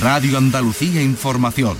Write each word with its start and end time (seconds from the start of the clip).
Radio 0.00 0.38
Andalucía 0.38 1.02
Información. 1.02 1.76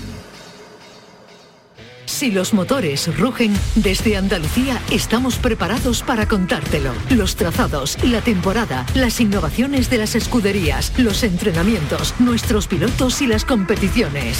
Si 2.05 2.29
los 2.29 2.53
motores 2.53 3.17
rugen, 3.17 3.51
desde 3.73 4.15
Andalucía 4.15 4.79
estamos 4.91 5.37
preparados 5.37 6.03
para 6.03 6.27
contártelo. 6.27 6.93
Los 7.09 7.35
trazados, 7.35 7.97
la 8.03 8.21
temporada, 8.21 8.85
las 8.93 9.19
innovaciones 9.21 9.89
de 9.89 9.97
las 9.97 10.13
escuderías, 10.13 10.93
los 10.99 11.23
entrenamientos, 11.23 12.13
nuestros 12.19 12.67
pilotos 12.67 13.23
y 13.23 13.27
las 13.27 13.43
competiciones. 13.43 14.37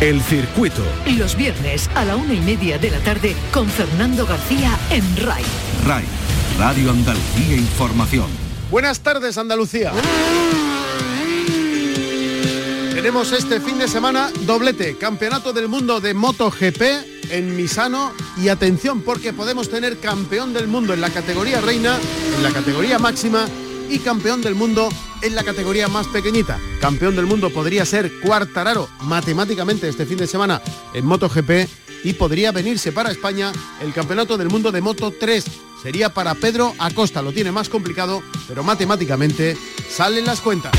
El 0.00 0.20
circuito. 0.22 0.82
Los 1.16 1.36
viernes 1.36 1.88
a 1.94 2.04
la 2.04 2.16
una 2.16 2.34
y 2.34 2.40
media 2.40 2.78
de 2.78 2.90
la 2.90 2.98
tarde 2.98 3.36
con 3.52 3.68
Fernando 3.68 4.26
García 4.26 4.76
en 4.90 5.16
RAI. 5.18 5.44
RAI, 5.86 6.04
Radio 6.58 6.90
Andalucía 6.90 7.56
Información. 7.56 8.26
Buenas 8.68 8.98
tardes 8.98 9.38
Andalucía. 9.38 9.92
Tenemos 13.02 13.32
este 13.32 13.58
fin 13.58 13.80
de 13.80 13.88
semana 13.88 14.30
doblete, 14.42 14.96
Campeonato 14.96 15.52
del 15.52 15.66
Mundo 15.66 16.00
de 16.00 16.14
MotoGP 16.14 16.82
en 17.30 17.56
Misano 17.56 18.12
y 18.40 18.46
atención 18.46 19.00
porque 19.00 19.32
podemos 19.32 19.68
tener 19.68 19.98
campeón 19.98 20.52
del 20.52 20.68
mundo 20.68 20.94
en 20.94 21.00
la 21.00 21.10
categoría 21.10 21.60
reina, 21.60 21.98
en 22.36 22.42
la 22.44 22.52
categoría 22.52 23.00
máxima 23.00 23.48
y 23.90 23.98
campeón 23.98 24.40
del 24.40 24.54
mundo 24.54 24.88
en 25.20 25.34
la 25.34 25.42
categoría 25.42 25.88
más 25.88 26.06
pequeñita. 26.06 26.60
Campeón 26.80 27.16
del 27.16 27.26
mundo 27.26 27.50
podría 27.50 27.84
ser 27.84 28.20
Cuartararo 28.20 28.88
matemáticamente 29.00 29.88
este 29.88 30.06
fin 30.06 30.18
de 30.18 30.28
semana 30.28 30.62
en 30.94 31.04
MotoGP 31.04 31.50
y 32.04 32.12
podría 32.12 32.52
venirse 32.52 32.92
para 32.92 33.10
España 33.10 33.50
el 33.80 33.92
Campeonato 33.92 34.38
del 34.38 34.48
Mundo 34.48 34.70
de 34.70 34.80
Moto 34.80 35.12
3. 35.18 35.44
Sería 35.82 36.14
para 36.14 36.36
Pedro 36.36 36.72
Acosta, 36.78 37.20
lo 37.20 37.32
tiene 37.32 37.50
más 37.50 37.68
complicado, 37.68 38.22
pero 38.46 38.62
matemáticamente 38.62 39.56
salen 39.90 40.24
las 40.24 40.40
cuentas. 40.40 40.72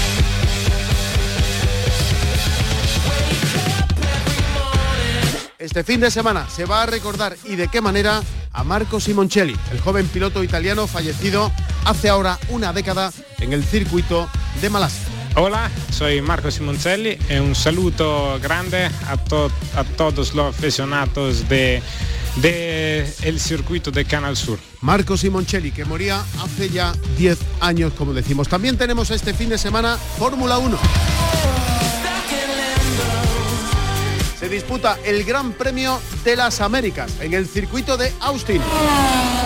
Este 5.63 5.85
fin 5.85 6.01
de 6.01 6.12
semana 6.12 6.49
se 6.49 6.65
va 6.65 6.84
a 6.84 6.85
recordar 6.85 7.38
y 7.46 7.55
de 7.55 7.70
qué 7.70 7.79
manera 7.79 8.21
a 8.51 8.65
Marco 8.65 8.99
Simoncelli, 8.99 9.55
el 9.71 9.79
joven 9.79 10.05
piloto 10.07 10.43
italiano 10.43 10.88
fallecido 10.88 11.54
hace 11.85 12.10
ahora 12.10 12.38
una 12.49 12.74
década 12.74 13.13
en 13.40 13.54
el 13.54 13.63
circuito 13.63 14.27
de 14.62 14.70
Malasia. 14.70 15.07
Hola, 15.38 15.71
soy 15.90 16.21
Marco 16.21 16.51
Simoncelli 16.51 17.18
y 17.29 17.35
un 17.35 17.55
saludo 17.55 18.38
grande 18.41 18.88
a, 19.07 19.13
a 19.13 19.84
todos 19.85 20.34
los 20.35 20.54
aficionados 20.54 21.48
de, 21.48 21.82
de 22.41 23.10
el 23.21 23.40
circuito 23.40 23.90
de 23.90 24.04
Canal 24.04 24.35
Sur. 24.35 24.60
Marco 24.82 25.16
Simoncelli, 25.16 25.71
que 25.71 25.85
moría 25.85 26.26
hace 26.43 26.71
ya 26.71 26.91
10 27.18 27.40
años, 27.62 27.93
como 27.93 28.12
decimos. 28.12 28.49
También 28.49 28.77
tenemos 28.77 29.12
este 29.12 29.34
fin 29.34 29.48
de 29.48 29.57
semana 29.57 29.98
Fórmula 30.18 30.57
1. 30.57 30.77
Se 34.44 34.49
disputa 34.49 34.99
el 35.05 35.24
Gran 35.24 35.54
Premio 35.54 36.02
de 36.26 36.36
las 36.36 36.60
Américas 36.60 37.13
en 37.22 37.34
el 37.34 37.48
circuito 37.48 37.96
de 37.96 38.12
Austin. 38.20 38.62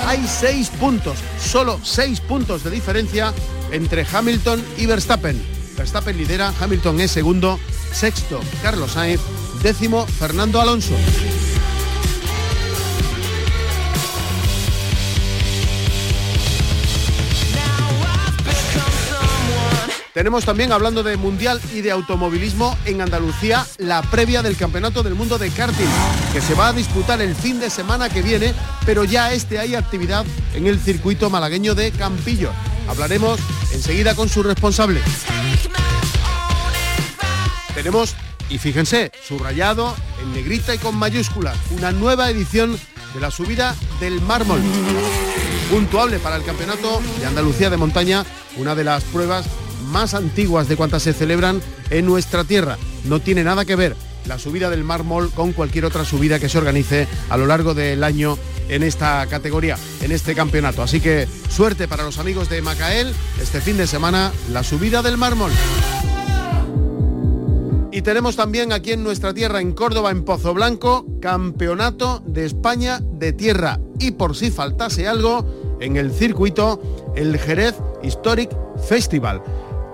Hay 0.08 0.26
seis 0.28 0.70
puntos, 0.70 1.20
solo 1.40 1.80
seis 1.84 2.20
puntos 2.20 2.64
de 2.64 2.72
diferencia 2.72 3.32
entre 3.72 4.08
Hamilton 4.12 4.66
y 4.76 4.88
Verstappen. 4.88 5.40
Verstappen 5.78 6.18
lidera, 6.18 6.52
Hamilton 6.60 7.00
es 7.00 7.12
segundo, 7.12 7.60
sexto 7.94 8.40
Carlos 8.64 8.94
Sainz, 8.94 9.22
décimo 9.62 10.08
Fernando 10.08 10.60
Alonso. 10.60 10.96
Tenemos 20.18 20.46
también, 20.46 20.72
hablando 20.72 21.04
de 21.04 21.16
Mundial 21.16 21.62
y 21.76 21.82
de 21.82 21.92
automovilismo, 21.92 22.76
en 22.86 23.02
Andalucía 23.02 23.68
la 23.78 24.02
previa 24.02 24.42
del 24.42 24.58
Campeonato 24.58 25.04
del 25.04 25.14
Mundo 25.14 25.38
de 25.38 25.52
Karting, 25.52 25.86
que 26.34 26.42
se 26.42 26.56
va 26.56 26.70
a 26.70 26.74
disputar 26.74 27.22
el 27.22 27.36
fin 27.36 27.60
de 27.60 27.70
semana 27.70 28.10
que 28.10 28.24
viene, 28.24 28.56
pero 28.84 29.04
ya 29.04 29.32
este 29.32 29.60
hay 29.60 29.76
actividad 29.76 30.26
en 30.56 30.66
el 30.66 30.80
circuito 30.80 31.30
malagueño 31.30 31.76
de 31.76 31.92
Campillo. 31.92 32.50
Hablaremos 32.88 33.40
enseguida 33.72 34.16
con 34.16 34.28
su 34.28 34.42
responsable. 34.42 35.02
Tenemos, 37.76 38.16
y 38.50 38.58
fíjense, 38.58 39.12
subrayado 39.24 39.96
en 40.20 40.34
negrita 40.34 40.74
y 40.74 40.80
con 40.80 40.96
mayúscula, 40.96 41.54
una 41.78 41.92
nueva 41.92 42.32
edición 42.32 42.76
de 43.14 43.20
la 43.20 43.30
subida 43.30 43.76
del 44.00 44.20
mármol. 44.22 44.62
Puntuable 45.70 46.18
para 46.18 46.38
el 46.38 46.44
Campeonato 46.44 47.04
de 47.20 47.28
Andalucía 47.28 47.70
de 47.70 47.78
Montaña, 47.78 48.26
una 48.58 48.74
de 48.74 48.84
las 48.84 49.04
pruebas 49.04 49.46
más 49.88 50.14
antiguas 50.14 50.68
de 50.68 50.76
cuantas 50.76 51.04
se 51.04 51.14
celebran 51.14 51.62
en 51.90 52.06
nuestra 52.06 52.44
tierra. 52.44 52.78
No 53.06 53.20
tiene 53.20 53.44
nada 53.44 53.66
que 53.66 53.76
ver 53.76 53.96
la 54.28 54.38
subida 54.38 54.70
del 54.70 54.84
mármol 54.84 55.32
con 55.32 55.54
cualquier 55.54 55.86
otra 55.86 56.06
subida 56.06 56.40
que 56.40 56.50
se 56.50 56.58
organice 56.58 57.08
a 57.30 57.38
lo 57.38 57.46
largo 57.46 57.74
del 57.74 58.04
año 58.04 58.38
en 58.70 58.84
esta 58.84 59.26
categoría, 59.28 59.78
en 60.02 60.12
este 60.12 60.36
campeonato. 60.36 60.84
Así 60.84 61.00
que 61.00 61.28
suerte 61.50 61.88
para 61.88 62.04
los 62.04 62.20
amigos 62.20 62.50
de 62.50 62.62
Macael 62.62 63.14
este 63.42 63.62
fin 63.62 63.78
de 63.78 63.88
semana, 63.88 64.32
la 64.52 64.64
subida 64.64 65.02
del 65.02 65.18
mármol. 65.18 65.52
Y 67.92 68.02
tenemos 68.02 68.36
también 68.36 68.74
aquí 68.74 68.92
en 68.92 69.04
nuestra 69.04 69.34
tierra, 69.34 69.60
en 69.60 69.72
Córdoba, 69.72 70.12
en 70.12 70.24
Pozo 70.24 70.54
Blanco, 70.54 71.06
Campeonato 71.20 72.22
de 72.28 72.46
España 72.46 73.00
de 73.02 73.34
Tierra. 73.34 73.80
Y 73.98 74.12
por 74.12 74.36
si 74.36 74.52
faltase 74.52 75.08
algo, 75.08 75.78
en 75.80 75.96
el 75.98 76.12
circuito, 76.12 76.80
el 77.16 77.40
Jerez 77.40 77.76
Historic 78.04 78.52
Festival 78.88 79.42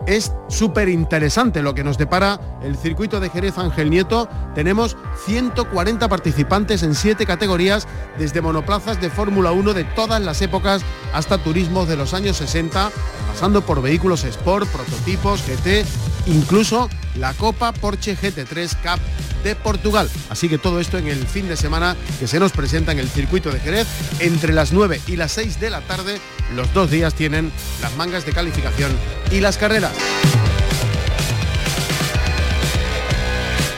es 0.06 0.34
súper 0.50 0.90
interesante 0.90 1.62
lo 1.62 1.74
que 1.74 1.84
nos 1.84 1.98
depara 1.98 2.40
el 2.62 2.78
circuito 2.78 3.20
de 3.20 3.30
Jerez 3.30 3.58
Ángel 3.58 3.90
Nieto. 3.90 4.28
Tenemos 4.56 4.98
140 5.26 6.08
participantes 6.10 6.84
en 6.84 6.96
siete 6.96 7.26
categorías, 7.26 7.88
desde 8.18 8.42
monoplazas 8.42 9.00
de 9.00 9.10
Fórmula 9.10 9.52
1 9.52 9.74
de 9.74 9.84
todas 9.84 10.22
las 10.22 10.42
épocas 10.42 10.82
hasta 11.14 11.38
turismos 11.38 11.88
de 11.88 11.96
los 11.96 12.14
años 12.14 12.38
60, 12.38 12.92
pasando 13.28 13.62
por 13.62 13.82
vehículos 13.82 14.24
Sport, 14.24 14.68
prototipos, 14.70 15.42
GT, 15.48 15.86
incluso 16.26 16.90
la 17.16 17.34
Copa 17.34 17.72
Porsche 17.72 18.18
GT3 18.18 18.76
Cup 18.82 19.00
de 19.44 19.56
Portugal. 19.56 20.10
Así 20.30 20.50
que 20.50 20.58
todo 20.58 20.80
esto 20.80 20.98
en 20.98 21.08
el 21.08 21.28
fin 21.28 21.48
de 21.48 21.58
semana 21.58 21.96
que 22.20 22.28
se 22.28 22.40
nos 22.40 22.52
presenta 22.52 22.92
en 22.92 23.00
el 23.00 23.10
circuito 23.10 23.52
de 23.52 23.60
Jerez 23.60 23.88
entre 24.20 24.54
las 24.54 24.72
9 24.72 25.02
y 25.08 25.16
las 25.16 25.32
6 25.34 25.60
de 25.60 25.70
la 25.70 25.82
tarde. 25.82 26.20
Los 26.56 26.74
dos 26.74 26.90
días 26.90 27.14
tienen 27.14 27.52
las 27.82 27.96
mangas 27.96 28.26
de 28.26 28.34
calificación 28.34 28.92
y 29.32 29.40
las 29.40 29.58
carreras. 29.58 29.94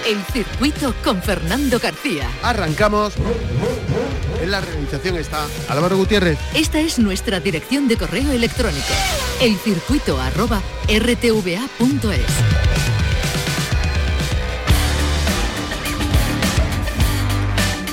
El 0.07 0.23
circuito 0.31 0.93
con 1.03 1.21
Fernando 1.21 1.79
García. 1.79 2.29
Arrancamos. 2.43 3.13
En 4.41 4.51
la 4.51 4.61
realización 4.61 5.17
está 5.17 5.47
Álvaro 5.67 5.97
Gutiérrez. 5.97 6.37
Esta 6.53 6.79
es 6.79 6.99
nuestra 6.99 7.39
dirección 7.39 7.87
de 7.87 7.97
correo 7.97 8.31
electrónico. 8.31 8.85
Elcircuito 9.41 10.19
arroba 10.19 10.61
rtva.es. 10.87 12.25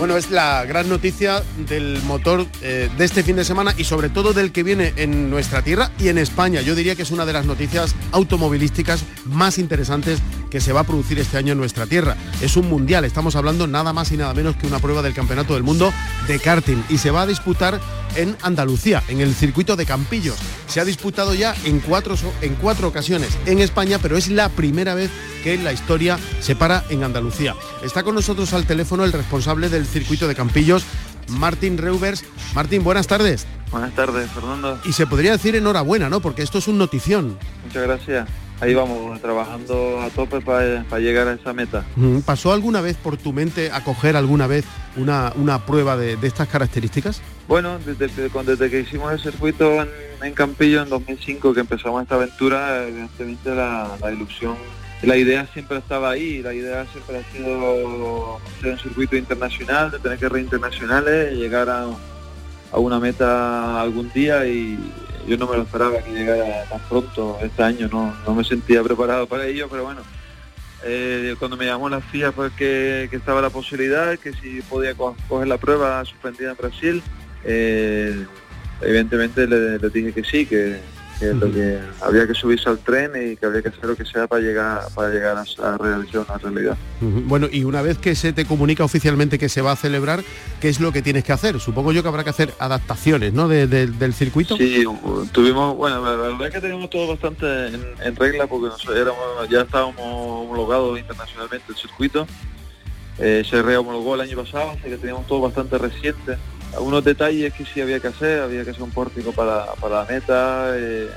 Bueno, 0.02 0.16
es 0.16 0.32
la 0.32 0.64
gran 0.64 0.88
noticia 0.88 1.44
del 1.68 2.02
motor 2.02 2.44
eh, 2.60 2.90
de 2.98 3.04
este 3.04 3.22
fin 3.22 3.36
de 3.36 3.44
semana 3.44 3.72
y 3.78 3.84
sobre 3.84 4.08
todo 4.08 4.32
del 4.32 4.50
que 4.50 4.64
viene 4.64 4.92
en 4.96 5.30
nuestra 5.30 5.62
tierra 5.62 5.92
y 5.96 6.08
en 6.08 6.18
España. 6.18 6.60
Yo 6.60 6.74
diría 6.74 6.96
que 6.96 7.02
es 7.02 7.12
una 7.12 7.24
de 7.24 7.32
las 7.32 7.46
noticias 7.46 7.94
automovilísticas 8.10 9.04
más 9.26 9.58
interesantes 9.58 10.18
que 10.52 10.60
se 10.60 10.74
va 10.74 10.80
a 10.80 10.84
producir 10.84 11.18
este 11.18 11.38
año 11.38 11.52
en 11.52 11.58
nuestra 11.58 11.86
tierra. 11.86 12.14
Es 12.42 12.58
un 12.58 12.68
mundial, 12.68 13.06
estamos 13.06 13.36
hablando 13.36 13.66
nada 13.66 13.94
más 13.94 14.12
y 14.12 14.18
nada 14.18 14.34
menos 14.34 14.54
que 14.54 14.66
una 14.66 14.80
prueba 14.80 15.00
del 15.00 15.14
Campeonato 15.14 15.54
del 15.54 15.62
Mundo 15.62 15.90
de 16.28 16.38
karting 16.38 16.82
y 16.90 16.98
se 16.98 17.10
va 17.10 17.22
a 17.22 17.26
disputar 17.26 17.80
en 18.16 18.36
Andalucía, 18.42 19.02
en 19.08 19.22
el 19.22 19.34
circuito 19.34 19.76
de 19.76 19.86
Campillos. 19.86 20.36
Se 20.66 20.78
ha 20.78 20.84
disputado 20.84 21.32
ya 21.32 21.54
en 21.64 21.80
cuatro, 21.80 22.16
en 22.42 22.54
cuatro 22.56 22.88
ocasiones 22.88 23.30
en 23.46 23.60
España, 23.60 23.98
pero 24.02 24.18
es 24.18 24.28
la 24.28 24.50
primera 24.50 24.92
vez 24.94 25.10
que 25.42 25.56
la 25.56 25.72
historia 25.72 26.18
se 26.40 26.54
para 26.54 26.84
en 26.90 27.02
Andalucía. 27.02 27.54
Está 27.82 28.02
con 28.02 28.14
nosotros 28.14 28.52
al 28.52 28.66
teléfono 28.66 29.04
el 29.04 29.12
responsable 29.12 29.70
del 29.70 29.86
circuito 29.86 30.28
de 30.28 30.34
Campillos, 30.34 30.84
Martín 31.28 31.78
Reuvers. 31.78 32.26
Martín, 32.54 32.84
buenas 32.84 33.06
tardes. 33.06 33.46
Buenas 33.70 33.94
tardes, 33.94 34.30
Fernando. 34.30 34.78
Y 34.84 34.92
se 34.92 35.06
podría 35.06 35.32
decir 35.32 35.56
enhorabuena, 35.56 36.10
¿no? 36.10 36.20
Porque 36.20 36.42
esto 36.42 36.58
es 36.58 36.68
un 36.68 36.76
notición. 36.76 37.38
Muchas 37.64 37.82
gracias 37.84 38.28
ahí 38.62 38.74
vamos, 38.74 39.20
trabajando 39.20 40.00
a 40.00 40.08
tope 40.10 40.40
para 40.40 41.00
llegar 41.00 41.26
a 41.26 41.32
esa 41.32 41.52
meta. 41.52 41.84
¿Pasó 42.24 42.52
alguna 42.52 42.80
vez 42.80 42.96
por 42.96 43.16
tu 43.16 43.32
mente 43.32 43.72
acoger 43.72 44.16
alguna 44.16 44.46
vez 44.46 44.64
una, 44.96 45.32
una 45.34 45.66
prueba 45.66 45.96
de, 45.96 46.16
estas 46.22 46.46
características? 46.46 47.20
Bueno, 47.48 47.80
desde, 47.84 48.06
desde, 48.06 48.70
que 48.70 48.80
hicimos 48.80 49.12
el 49.12 49.18
circuito 49.18 49.84
en, 50.22 50.32
Campillo 50.34 50.82
en 50.82 50.88
2005, 50.88 51.54
que 51.54 51.60
empezamos 51.60 52.02
esta 52.02 52.14
aventura, 52.14 52.86
evidentemente 52.86 53.52
la, 53.52 53.98
ilusión 54.12 54.54
la 55.02 55.16
idea 55.16 55.44
siempre 55.52 55.78
estaba 55.78 56.10
ahí, 56.10 56.40
la 56.42 56.54
idea 56.54 56.86
siempre 56.92 57.18
ha 57.18 57.32
sido 57.32 58.40
ser 58.60 58.74
un 58.74 58.78
circuito 58.78 59.16
internacional, 59.16 59.90
de 59.90 59.98
tener 59.98 60.16
que 60.16 60.38
internacionales, 60.38 61.36
llegar 61.36 61.68
a, 61.68 61.88
a, 62.70 62.78
una 62.78 63.00
meta 63.00 63.80
algún 63.80 64.12
día 64.12 64.46
y 64.46 64.78
yo 65.26 65.36
no 65.36 65.46
me 65.46 65.56
lo 65.56 65.62
esperaba 65.62 66.02
que 66.02 66.12
llegara 66.12 66.64
tan 66.68 66.80
pronto 66.88 67.38
este 67.42 67.62
año, 67.62 67.88
no, 67.90 68.14
no 68.26 68.34
me 68.34 68.44
sentía 68.44 68.82
preparado 68.82 69.26
para 69.26 69.46
ello, 69.46 69.68
pero 69.70 69.84
bueno, 69.84 70.02
Eh, 70.84 71.36
cuando 71.38 71.56
me 71.56 71.66
llamó 71.66 71.88
la 71.88 72.00
FIA 72.00 72.32
que, 72.58 73.06
que, 73.08 73.16
estaba 73.16 73.40
la 73.40 73.50
posibilidad, 73.50 74.18
que 74.18 74.32
si 74.32 74.62
podía 74.62 74.94
coger 74.94 75.46
la 75.46 75.56
prueba 75.56 76.04
suspendida 76.04 76.50
en 76.50 76.56
Brasil. 76.56 77.02
Eh, 77.44 78.26
evidentemente 78.80 79.46
le, 79.46 79.78
le, 79.78 79.90
dije 79.90 80.12
que 80.12 80.24
sí, 80.24 80.44
que, 80.44 80.80
que, 81.22 81.34
lo 81.34 81.52
que 81.52 81.78
había 82.00 82.26
que 82.26 82.34
subirse 82.34 82.68
al 82.68 82.78
tren 82.78 83.12
y 83.14 83.36
que 83.36 83.46
había 83.46 83.62
que 83.62 83.68
hacer 83.68 83.84
lo 83.84 83.96
que 83.96 84.04
sea 84.04 84.26
para 84.26 84.42
llegar 84.42 84.82
para 84.94 85.08
llegar 85.10 85.36
a, 85.36 85.74
a 85.74 85.78
realizar 85.78 86.26
una 86.28 86.38
realidad. 86.38 86.76
Bueno, 87.00 87.48
y 87.50 87.64
una 87.64 87.82
vez 87.82 87.98
que 87.98 88.14
se 88.14 88.32
te 88.32 88.44
comunica 88.44 88.84
oficialmente 88.84 89.38
que 89.38 89.48
se 89.48 89.62
va 89.62 89.72
a 89.72 89.76
celebrar, 89.76 90.22
¿qué 90.60 90.68
es 90.68 90.80
lo 90.80 90.92
que 90.92 91.02
tienes 91.02 91.24
que 91.24 91.32
hacer? 91.32 91.60
Supongo 91.60 91.92
yo 91.92 92.02
que 92.02 92.08
habrá 92.08 92.24
que 92.24 92.30
hacer 92.30 92.52
adaptaciones, 92.58 93.32
¿no? 93.32 93.48
De, 93.48 93.66
de, 93.66 93.86
del 93.86 94.14
circuito. 94.14 94.56
Sí, 94.56 94.84
tuvimos, 95.32 95.76
bueno, 95.76 96.04
la 96.04 96.16
verdad 96.16 96.46
es 96.48 96.54
que 96.54 96.60
tenemos 96.60 96.90
todo 96.90 97.08
bastante 97.08 97.68
en, 97.68 97.82
en 98.02 98.16
regla 98.16 98.46
porque 98.46 98.68
éramos, 98.94 99.48
ya 99.48 99.62
estábamos 99.62 99.96
homologados 99.98 100.98
internacionalmente 100.98 101.66
el 101.68 101.76
circuito. 101.76 102.26
Eh, 103.18 103.44
se 103.48 103.62
rehomologó 103.62 104.14
el 104.14 104.22
año 104.22 104.38
pasado, 104.38 104.70
así 104.70 104.84
que 104.84 104.96
teníamos 104.96 105.26
todo 105.26 105.42
bastante 105.42 105.76
reciente 105.76 106.38
algunos 106.74 107.04
detalles 107.04 107.52
que 107.52 107.64
sí 107.64 107.80
había 107.80 108.00
que 108.00 108.08
hacer, 108.08 108.40
había 108.40 108.64
que 108.64 108.70
hacer 108.70 108.82
un 108.82 108.90
pórtico 108.90 109.32
para, 109.32 109.66
para 109.74 110.02
la 110.02 110.04
meta, 110.04 110.72
eh, 110.74 111.08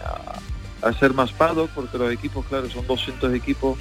hacer 0.81 1.13
más 1.13 1.31
paddock, 1.31 1.69
porque 1.71 1.97
los 1.97 2.11
equipos, 2.11 2.45
claro, 2.45 2.69
son 2.69 2.85
200 2.85 3.33
equipos, 3.33 3.77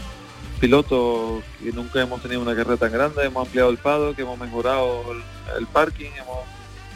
pilotos 0.60 1.42
que 1.62 1.72
nunca 1.72 2.00
hemos 2.00 2.22
tenido 2.22 2.40
una 2.40 2.54
carrera 2.54 2.76
tan 2.76 2.92
grande, 2.92 3.24
hemos 3.24 3.46
ampliado 3.46 3.70
el 3.70 3.78
paddock, 3.78 4.18
hemos 4.18 4.38
mejorado 4.38 5.12
el, 5.12 5.22
el 5.58 5.66
parking, 5.66 6.10
hemos, 6.16 6.38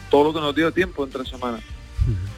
todo 0.09 0.25
lo 0.25 0.33
que 0.33 0.39
nos 0.39 0.55
dio 0.55 0.71
tiempo 0.71 1.03
en 1.03 1.09
tres 1.09 1.27
semanas. 1.27 1.61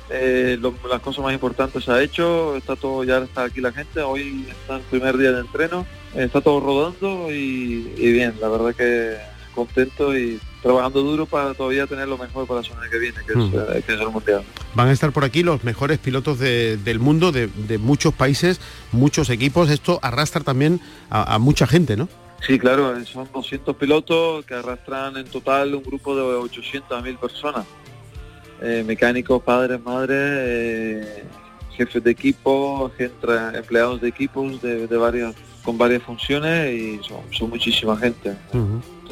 Eh, 0.09 0.57
lo, 0.59 0.73
las 0.89 0.99
cosas 0.99 1.23
más 1.23 1.33
importantes 1.33 1.85
se 1.85 1.91
ha 1.91 2.01
hecho, 2.01 2.57
está 2.57 2.75
todo, 2.75 3.03
ya 3.05 3.19
está 3.19 3.43
aquí 3.43 3.61
la 3.61 3.71
gente, 3.71 4.01
hoy 4.01 4.45
está 4.49 4.75
el 4.75 4.81
primer 4.81 5.17
día 5.17 5.31
de 5.31 5.39
entreno, 5.39 5.85
está 6.13 6.41
todo 6.41 6.59
rodando 6.59 7.31
y, 7.31 7.93
y 7.95 8.11
bien, 8.11 8.33
la 8.41 8.49
verdad 8.49 8.75
que 8.75 9.15
contento 9.55 10.17
y 10.17 10.39
trabajando 10.61 11.01
duro 11.01 11.25
para 11.25 11.53
todavía 11.53 11.87
tener 11.87 12.07
lo 12.07 12.17
mejor 12.17 12.45
para 12.47 12.61
la 12.61 12.67
semana 12.67 12.89
que 12.89 12.97
viene, 12.99 13.17
que, 13.25 13.35
Mm. 13.35 13.53
es, 13.77 13.85
que 13.85 13.93
es 13.93 13.99
el 13.99 14.09
Mundial. 14.09 14.43
Van 14.75 14.87
a 14.87 14.91
estar 14.91 15.11
por 15.11 15.23
aquí 15.23 15.43
los 15.43 15.63
mejores 15.63 15.97
pilotos 15.97 16.37
de- 16.39 16.77
del 16.77 16.99
mundo, 16.99 17.31
de, 17.31 17.47
de 17.47 17.77
muchos 17.77 18.13
países, 18.13 18.59
muchos 18.91 19.29
equipos. 19.29 19.69
Esto 19.69 19.99
arrastra 20.01 20.41
también 20.41 20.79
a, 21.09 21.35
a 21.35 21.39
mucha 21.39 21.65
gente, 21.67 21.97
¿no? 21.97 22.07
Sí, 22.45 22.57
claro, 22.57 22.95
eh, 22.97 23.05
son 23.05 23.27
200 23.33 23.75
pilotos 23.75 24.45
que 24.45 24.53
arrastran 24.55 25.17
en 25.17 25.25
total 25.25 25.75
un 25.75 25.83
grupo 25.83 26.15
de 26.15 26.21
800 26.21 26.97
a 26.97 27.01
1000 27.01 27.17
personas. 27.17 27.65
Eh, 28.61 28.83
mecánicos, 28.85 29.41
padres, 29.41 29.81
madres, 29.83 30.17
eh, 30.19 31.23
jefes 31.75 32.03
de 32.03 32.11
equipo, 32.11 32.91
gente, 32.97 33.27
empleados 33.55 34.01
de 34.01 34.07
equipos 34.09 34.61
de, 34.61 34.85
de 34.87 34.97
varias, 34.97 35.33
con 35.63 35.77
varias 35.77 36.03
funciones 36.03 36.73
y 36.73 36.99
son, 37.03 37.21
son 37.31 37.49
muchísima 37.49 37.97
gente. 37.97 38.35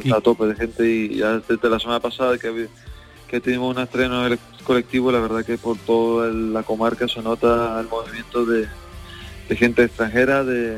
Está 0.03 0.17
a 0.17 0.21
tope 0.21 0.45
de 0.45 0.55
gente 0.55 0.89
y 0.89 1.17
ya 1.17 1.39
desde 1.39 1.69
la 1.69 1.79
semana 1.79 1.99
pasada 1.99 2.37
que, 2.37 2.67
que 3.27 3.39
tuvimos 3.41 3.75
un 3.75 3.81
estreno 3.83 4.25
en 4.25 4.33
el 4.33 4.39
colectivo, 4.63 5.11
la 5.11 5.19
verdad 5.19 5.43
que 5.45 5.57
por 5.57 5.77
toda 5.77 6.27
el- 6.29 6.53
la 6.53 6.63
comarca 6.63 7.07
se 7.07 7.21
nota 7.21 7.79
el 7.79 7.87
movimiento 7.87 8.45
de, 8.45 8.67
de 9.49 9.55
gente 9.55 9.83
extranjera 9.83 10.43
de 10.43 10.77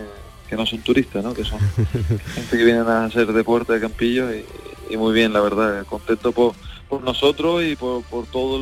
que 0.49 0.55
no 0.55 0.65
son 0.65 0.79
turistas, 0.81 1.23
¿no? 1.23 1.33
que 1.33 1.43
son 1.43 1.59
gente 2.35 2.57
que 2.57 2.63
vienen 2.65 2.87
a 2.87 3.05
hacer 3.05 3.31
deporte 3.31 3.73
de 3.73 3.79
campillo 3.79 4.33
y, 4.33 4.43
y 4.89 4.97
muy 4.97 5.13
bien, 5.13 5.31
la 5.33 5.39
verdad, 5.41 5.85
contento 5.85 6.31
por, 6.31 6.53
por 6.89 7.01
nosotros 7.03 7.63
y 7.63 7.75
por, 7.75 8.03
por 8.03 8.25
todos 8.25 8.61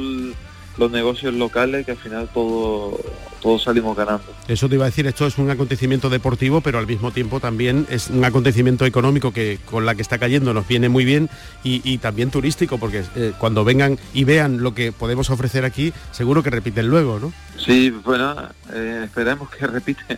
los 0.79 0.89
negocios 0.91 1.33
locales 1.33 1.85
que 1.85 1.91
al 1.91 1.97
final 1.97 2.29
todo, 2.33 2.97
todos 3.41 3.63
salimos 3.63 3.95
ganando. 3.97 4.23
Eso 4.47 4.69
te 4.69 4.75
iba 4.75 4.85
a 4.85 4.89
decir, 4.89 5.05
esto 5.07 5.27
es 5.27 5.37
un 5.37 5.49
acontecimiento 5.49 6.09
deportivo, 6.09 6.61
pero 6.61 6.79
al 6.79 6.87
mismo 6.87 7.11
tiempo 7.11 7.39
también 7.39 7.85
es 7.89 8.09
un 8.09 8.23
acontecimiento 8.23 8.85
económico 8.85 9.33
que 9.33 9.59
con 9.65 9.85
la 9.85 9.93
que 9.95 10.01
está 10.01 10.17
cayendo 10.17 10.53
nos 10.53 10.67
viene 10.67 10.87
muy 10.89 11.03
bien 11.05 11.29
y, 11.63 11.81
y 11.83 11.97
también 11.97 12.31
turístico, 12.31 12.77
porque 12.77 13.03
eh, 13.15 13.33
cuando 13.37 13.63
vengan 13.65 13.99
y 14.13 14.23
vean 14.23 14.63
lo 14.63 14.73
que 14.73 14.91
podemos 14.91 15.29
ofrecer 15.29 15.65
aquí, 15.65 15.91
seguro 16.11 16.41
que 16.43 16.49
repiten 16.49 16.87
luego, 16.87 17.19
¿no? 17.19 17.33
Sí, 17.57 17.89
bueno, 17.89 18.35
eh, 18.73 19.01
esperemos 19.03 19.49
que 19.49 19.67
repiten. 19.67 20.17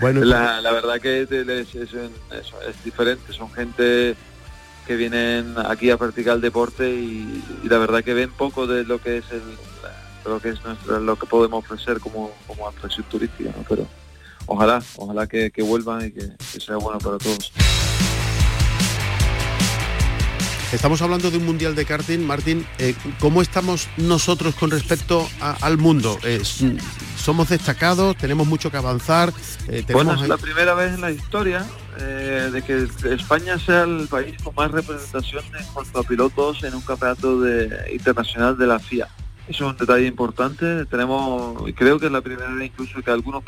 Bueno, 0.00 0.24
la, 0.24 0.60
la 0.60 0.72
verdad 0.72 1.00
que 1.00 1.22
es, 1.22 1.30
es- 1.30 1.74
es- 1.74 1.74
es- 1.74 1.92
es 1.94 2.84
diferente, 2.84 3.32
son 3.32 3.52
gente 3.52 4.14
que 4.86 4.96
vienen 4.96 5.54
aquí 5.66 5.90
a 5.90 5.96
practicar 5.96 6.36
el 6.36 6.40
deporte 6.40 6.90
y, 6.90 7.42
y 7.62 7.68
la 7.68 7.78
verdad 7.78 8.02
que 8.04 8.14
ven 8.14 8.30
poco 8.30 8.66
de 8.66 8.84
lo 8.84 9.00
que 9.00 9.18
es 9.18 9.24
el 9.30 9.42
lo 10.24 10.38
que 10.40 10.50
es 10.50 10.62
nuestro 10.64 11.00
lo 11.00 11.16
que 11.16 11.26
podemos 11.26 11.64
ofrecer 11.64 11.98
como, 11.98 12.30
como 12.46 12.68
atracción 12.68 13.04
turística, 13.10 13.50
¿no? 13.56 13.64
pero 13.68 13.86
ojalá, 14.46 14.80
ojalá 14.96 15.26
que, 15.26 15.50
que 15.50 15.62
vuelvan 15.62 16.06
y 16.06 16.10
que, 16.12 16.28
que 16.52 16.60
sea 16.60 16.76
bueno 16.76 16.98
para 17.00 17.18
todos. 17.18 17.50
Estamos 20.72 21.02
hablando 21.02 21.30
de 21.30 21.36
un 21.36 21.44
mundial 21.44 21.74
de 21.74 21.84
karting, 21.84 22.20
Martín. 22.26 22.66
eh, 22.78 22.94
¿Cómo 23.20 23.42
estamos 23.42 23.88
nosotros 23.98 24.54
con 24.54 24.70
respecto 24.70 25.28
a- 25.40 25.56
al 25.60 25.76
mundo? 25.76 26.18
Eh, 26.22 26.40
¿Somos 27.18 27.50
destacados? 27.50 28.16
¿Tenemos 28.16 28.46
mucho 28.46 28.70
que 28.70 28.78
avanzar? 28.78 29.30
Eh, 29.68 29.82
tenemos 29.86 30.06
Bueno, 30.06 30.22
es 30.22 30.28
la 30.28 30.38
primera 30.38 30.72
vez 30.74 30.94
en 30.94 31.02
la 31.02 31.10
historia 31.10 31.66
eh, 31.98 32.50
de 32.52 32.62
que 32.62 32.88
España 33.12 33.58
sea 33.58 33.82
el 33.82 34.08
país 34.08 34.40
con 34.42 34.54
más 34.54 34.70
representación 34.70 35.44
en 35.46 36.00
a 36.00 36.02
pilotos 36.02 36.64
en 36.64 36.74
un 36.74 36.80
campeonato 36.80 37.42
internacional 37.90 38.56
de 38.56 38.66
la 38.66 38.78
FIA. 38.78 39.08
Es 39.48 39.60
un 39.60 39.76
detalle 39.76 40.06
importante. 40.06 40.86
Tenemos, 40.86 41.62
creo 41.74 41.98
que 41.98 42.06
es 42.06 42.12
la 42.12 42.20
primera 42.20 42.50
vez 42.50 42.66
incluso 42.66 43.02
que 43.02 43.10
algunos 43.10 43.42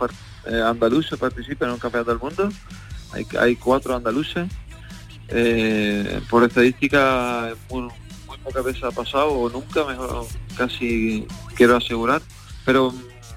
eh, 0.46 0.60
andaluces 0.60 1.18
participan 1.18 1.68
en 1.68 1.74
un 1.74 1.80
campeonato 1.80 2.10
del 2.10 2.20
mundo. 2.20 2.48
Hay, 3.12 3.26
hay 3.38 3.56
cuatro 3.56 3.94
andaluces. 3.96 4.48
Eh, 5.28 6.20
por 6.28 6.44
estadística, 6.44 7.54
muy, 7.70 7.82
muy 8.26 8.38
pocas 8.42 8.64
veces 8.64 8.84
ha 8.84 8.90
pasado, 8.90 9.30
o 9.30 9.48
nunca, 9.48 9.84
mejor, 9.84 10.26
casi 10.56 11.26
quiero 11.54 11.76
asegurar. 11.76 12.20
Pero 12.66 12.92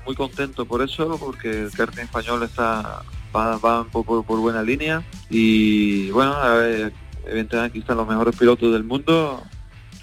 muy 0.05 0.15
contento 0.15 0.65
por 0.65 0.81
eso, 0.81 1.17
porque 1.17 1.63
el 1.63 1.71
karting 1.71 2.03
español 2.03 2.43
está 2.43 3.03
va, 3.37 3.57
va 3.57 3.83
por, 3.85 4.03
por- 4.05 4.25
por 4.25 4.39
buena 4.39 4.63
línea. 4.63 5.03
Y 5.29 6.09
bueno, 6.11 6.33
a 6.33 6.55
ver, 6.55 6.91
evidentemente 7.25 7.59
aquí 7.59 7.79
están 7.79 7.97
los 7.97 8.07
mejores 8.07 8.35
pilotos 8.35 8.71
del 8.73 8.83
mundo, 8.83 9.43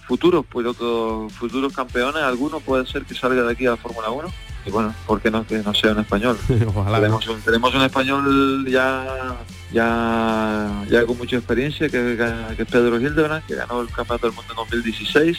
futuros 0.07 0.45
pilotos, 0.47 1.33
futuros 1.33 1.73
campeones, 1.73 2.23
algunos 2.23 2.63
puede 2.63 2.87
ser 2.87 3.05
que 3.05 3.15
salga 3.15 3.43
de 3.43 3.53
aquí 3.53 3.67
a 3.67 3.71
la 3.71 3.77
Fórmula 3.77 4.11
1 4.11 4.29
y 4.67 4.71
bueno, 4.71 4.95
¿por 5.07 5.21
qué 5.21 5.31
no 5.31 5.47
que 5.47 5.59
no 5.59 5.75
sea 5.75 5.93
un 5.93 6.01
español? 6.01 6.39
Ojalá. 6.75 6.99
tenemos, 6.99 7.27
un, 7.29 7.41
tenemos 7.43 7.75
un 7.75 7.83
español 7.83 8.67
ya 8.71 9.37
ya 9.73 10.85
ya 10.91 11.05
con 11.07 11.19
mucha 11.19 11.37
experiencia 11.37 11.89
que, 11.89 12.17
que 12.57 12.63
es 12.63 12.69
Pedro 12.69 12.99
Hildebrand, 13.01 13.45
que 13.47 13.55
ganó 13.57 13.81
el 13.83 13.89
Campeonato 13.89 14.27
del 14.29 14.37
Mundo 14.37 14.53
en 14.53 14.57
2016 14.57 15.39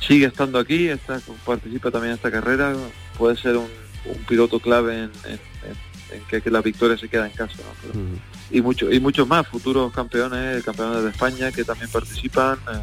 sigue 0.00 0.26
estando 0.26 0.58
aquí, 0.58 0.88
está, 0.88 1.20
participa 1.44 1.90
también 1.90 2.12
en 2.12 2.16
esta 2.16 2.30
carrera, 2.30 2.72
puede 3.18 3.36
ser 3.36 3.56
un, 3.56 3.68
un 4.06 4.16
piloto 4.26 4.58
clave 4.58 4.94
en, 5.04 5.10
en- 5.26 5.49
en- 6.12 6.22
que, 6.28 6.40
que 6.40 6.50
la 6.50 6.60
victoria 6.62 6.96
se 6.98 7.08
queda 7.08 7.26
en 7.26 7.32
casa. 7.32 7.54
¿no? 7.58 7.72
Pero- 7.82 7.98
Ujú. 8.04 8.16
y, 8.50 8.60
mucho, 8.60 8.90
y 8.92 9.00
muchos 9.00 9.26
más, 9.28 9.46
futuros 9.48 9.92
campeones, 9.92 10.62
campeones 10.64 11.02
de 11.04 11.10
España 11.10 11.52
que 11.52 11.64
también 11.64 11.88
participan. 11.90 12.58
eh, 12.72 12.78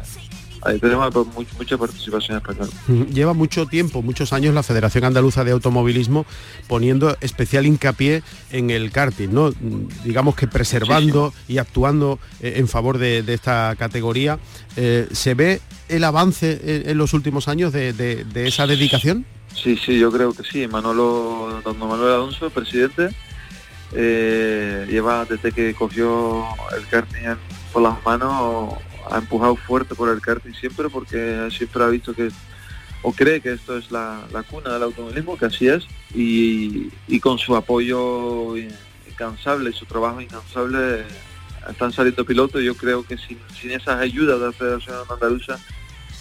ahí 0.62 0.78
tenemos 0.80 1.14
mu- 1.14 1.44
mucha 1.56 1.78
participación 1.78 2.36
española. 2.38 2.68
Lleva 3.14 3.32
mucho 3.32 3.66
tiempo, 3.66 4.02
muchos 4.02 4.32
años 4.32 4.52
la 4.54 4.64
Federación 4.64 5.04
Andaluza 5.04 5.44
de 5.44 5.52
Automovilismo 5.52 6.26
poniendo 6.66 7.16
especial 7.20 7.64
hincapié 7.64 8.24
en 8.50 8.70
el 8.70 8.90
karting, 8.90 9.28
¿no? 9.28 9.52
Digamos 10.04 10.34
que 10.34 10.48
preservando 10.48 11.32
y 11.46 11.58
actuando 11.58 12.18
eh, 12.40 12.54
en 12.56 12.66
favor 12.66 12.98
de, 12.98 13.22
de 13.22 13.34
esta 13.34 13.76
categoría. 13.78 14.40
Eh, 14.76 15.06
¿Se 15.12 15.34
ve 15.34 15.60
el 15.88 16.02
avance 16.02 16.60
en, 16.64 16.90
en 16.90 16.98
los 16.98 17.12
últimos 17.14 17.46
años 17.46 17.72
de, 17.72 17.92
de- 17.92 18.24
de 18.24 18.48
esa 18.48 18.66
dedicación? 18.66 19.26
Sí, 19.54 19.76
sí, 19.76 19.98
yo 19.98 20.10
creo 20.12 20.32
que 20.32 20.44
sí. 20.44 20.66
Manolo, 20.66 21.60
don 21.64 21.78
Manuel 21.78 22.12
Alonso, 22.12 22.50
presidente, 22.50 23.08
eh, 23.92 24.86
lleva 24.88 25.24
desde 25.24 25.52
que 25.52 25.74
cogió 25.74 26.44
el 26.76 26.86
karting 26.88 27.36
por 27.72 27.82
las 27.82 28.04
manos, 28.04 28.74
ha 29.10 29.18
empujado 29.18 29.56
fuerte 29.56 29.94
por 29.94 30.08
el 30.10 30.20
karting 30.20 30.52
siempre 30.52 30.88
porque 30.88 31.48
siempre 31.50 31.82
ha 31.82 31.88
visto 31.88 32.14
que 32.14 32.30
o 33.02 33.12
cree 33.12 33.40
que 33.40 33.52
esto 33.52 33.76
es 33.78 33.90
la, 33.90 34.20
la 34.32 34.42
cuna 34.42 34.72
del 34.72 34.82
automovilismo, 34.82 35.38
que 35.38 35.46
así 35.46 35.68
es, 35.68 35.86
y, 36.14 36.90
y 37.06 37.20
con 37.20 37.38
su 37.38 37.54
apoyo 37.54 38.56
incansable 39.08 39.72
su 39.72 39.84
trabajo 39.86 40.20
incansable 40.20 41.04
están 41.68 41.92
saliendo 41.92 42.24
pilotos. 42.24 42.62
Yo 42.62 42.74
creo 42.74 43.04
que 43.04 43.16
sin, 43.18 43.38
sin 43.58 43.70
esas 43.70 44.00
ayudas 44.00 44.40
de 44.40 44.46
la 44.46 44.52
Federación 44.52 44.96
Andaluza 45.08 45.58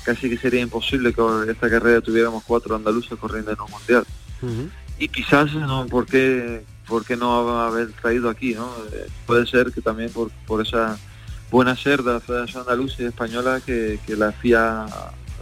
casi 0.07 0.29
que 0.29 0.37
sería 0.37 0.61
imposible 0.61 1.13
que 1.13 1.21
esta 1.51 1.69
carrera 1.69 1.99
tuviéramos 1.99 2.41
cuatro 2.45 2.77
andaluces 2.77 3.19
corriendo 3.19 3.51
en 3.51 3.59
un 3.59 3.69
mundial. 3.69 4.05
Y 4.97 5.09
quizás, 5.09 5.53
¿no? 5.53 5.85
¿por 5.87 6.05
qué, 6.05 6.63
por 6.87 7.03
qué 7.03 7.17
no 7.17 7.59
haber 7.59 7.91
traído 7.91 8.29
aquí? 8.29 8.53
¿no? 8.53 8.71
Eh, 8.93 9.07
puede 9.25 9.45
ser 9.45 9.73
que 9.73 9.81
también 9.81 10.09
por, 10.09 10.31
por 10.47 10.65
esa 10.65 10.97
buena 11.51 11.75
ser 11.75 12.03
de 12.03 12.13
la 12.13 12.19
Federación 12.21 12.61
Andaluza 12.61 13.03
y 13.03 13.05
Española 13.05 13.59
que, 13.65 13.99
que 14.07 14.15
la 14.15 14.31
FIA 14.31 14.85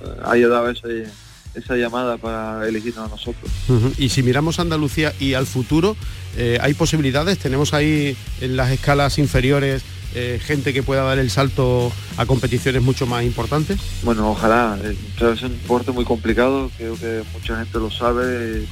eh, 0.04 0.22
haya 0.26 0.48
dado 0.48 0.72
ese, 0.72 1.06
esa 1.54 1.76
llamada 1.76 2.18
para 2.18 2.68
elegirnos 2.68 3.06
a 3.06 3.10
nosotros. 3.10 3.52
Y 4.00 4.10
si 4.10 4.24
miramos 4.24 4.58
a 4.58 4.64
Andalucía 4.64 5.14
y 5.20 5.36
al 5.36 5.46
futuro, 5.46 5.96
eh, 6.38 6.58
¿hay 6.60 6.74
posibilidades? 6.74 7.38
¿Tenemos 7.38 7.76
ahí 7.76 8.18
en 8.42 8.58
las 8.58 8.72
escalas 8.72 9.20
inferiores 9.20 9.84
eh, 10.16 10.40
gente 10.42 10.74
que 10.74 10.82
pueda 10.82 11.04
dar 11.04 11.20
el 11.20 11.30
salto 11.30 11.92
a 12.18 12.26
competiciones 12.26 12.82
mucho 12.82 13.06
más 13.06 13.24
importantes? 13.24 13.80
Bueno, 14.02 14.32
ojalá. 14.32 14.80
Eh, 14.82 14.96
es 15.20 15.42
un 15.44 15.52
deporte 15.62 15.92
muy 15.92 16.06
complicado, 16.06 16.72
creo 16.78 16.96
que 16.96 17.22
mucha 17.34 17.58
gente 17.58 17.80
lo 17.80 17.92
sabe, 17.92 18.66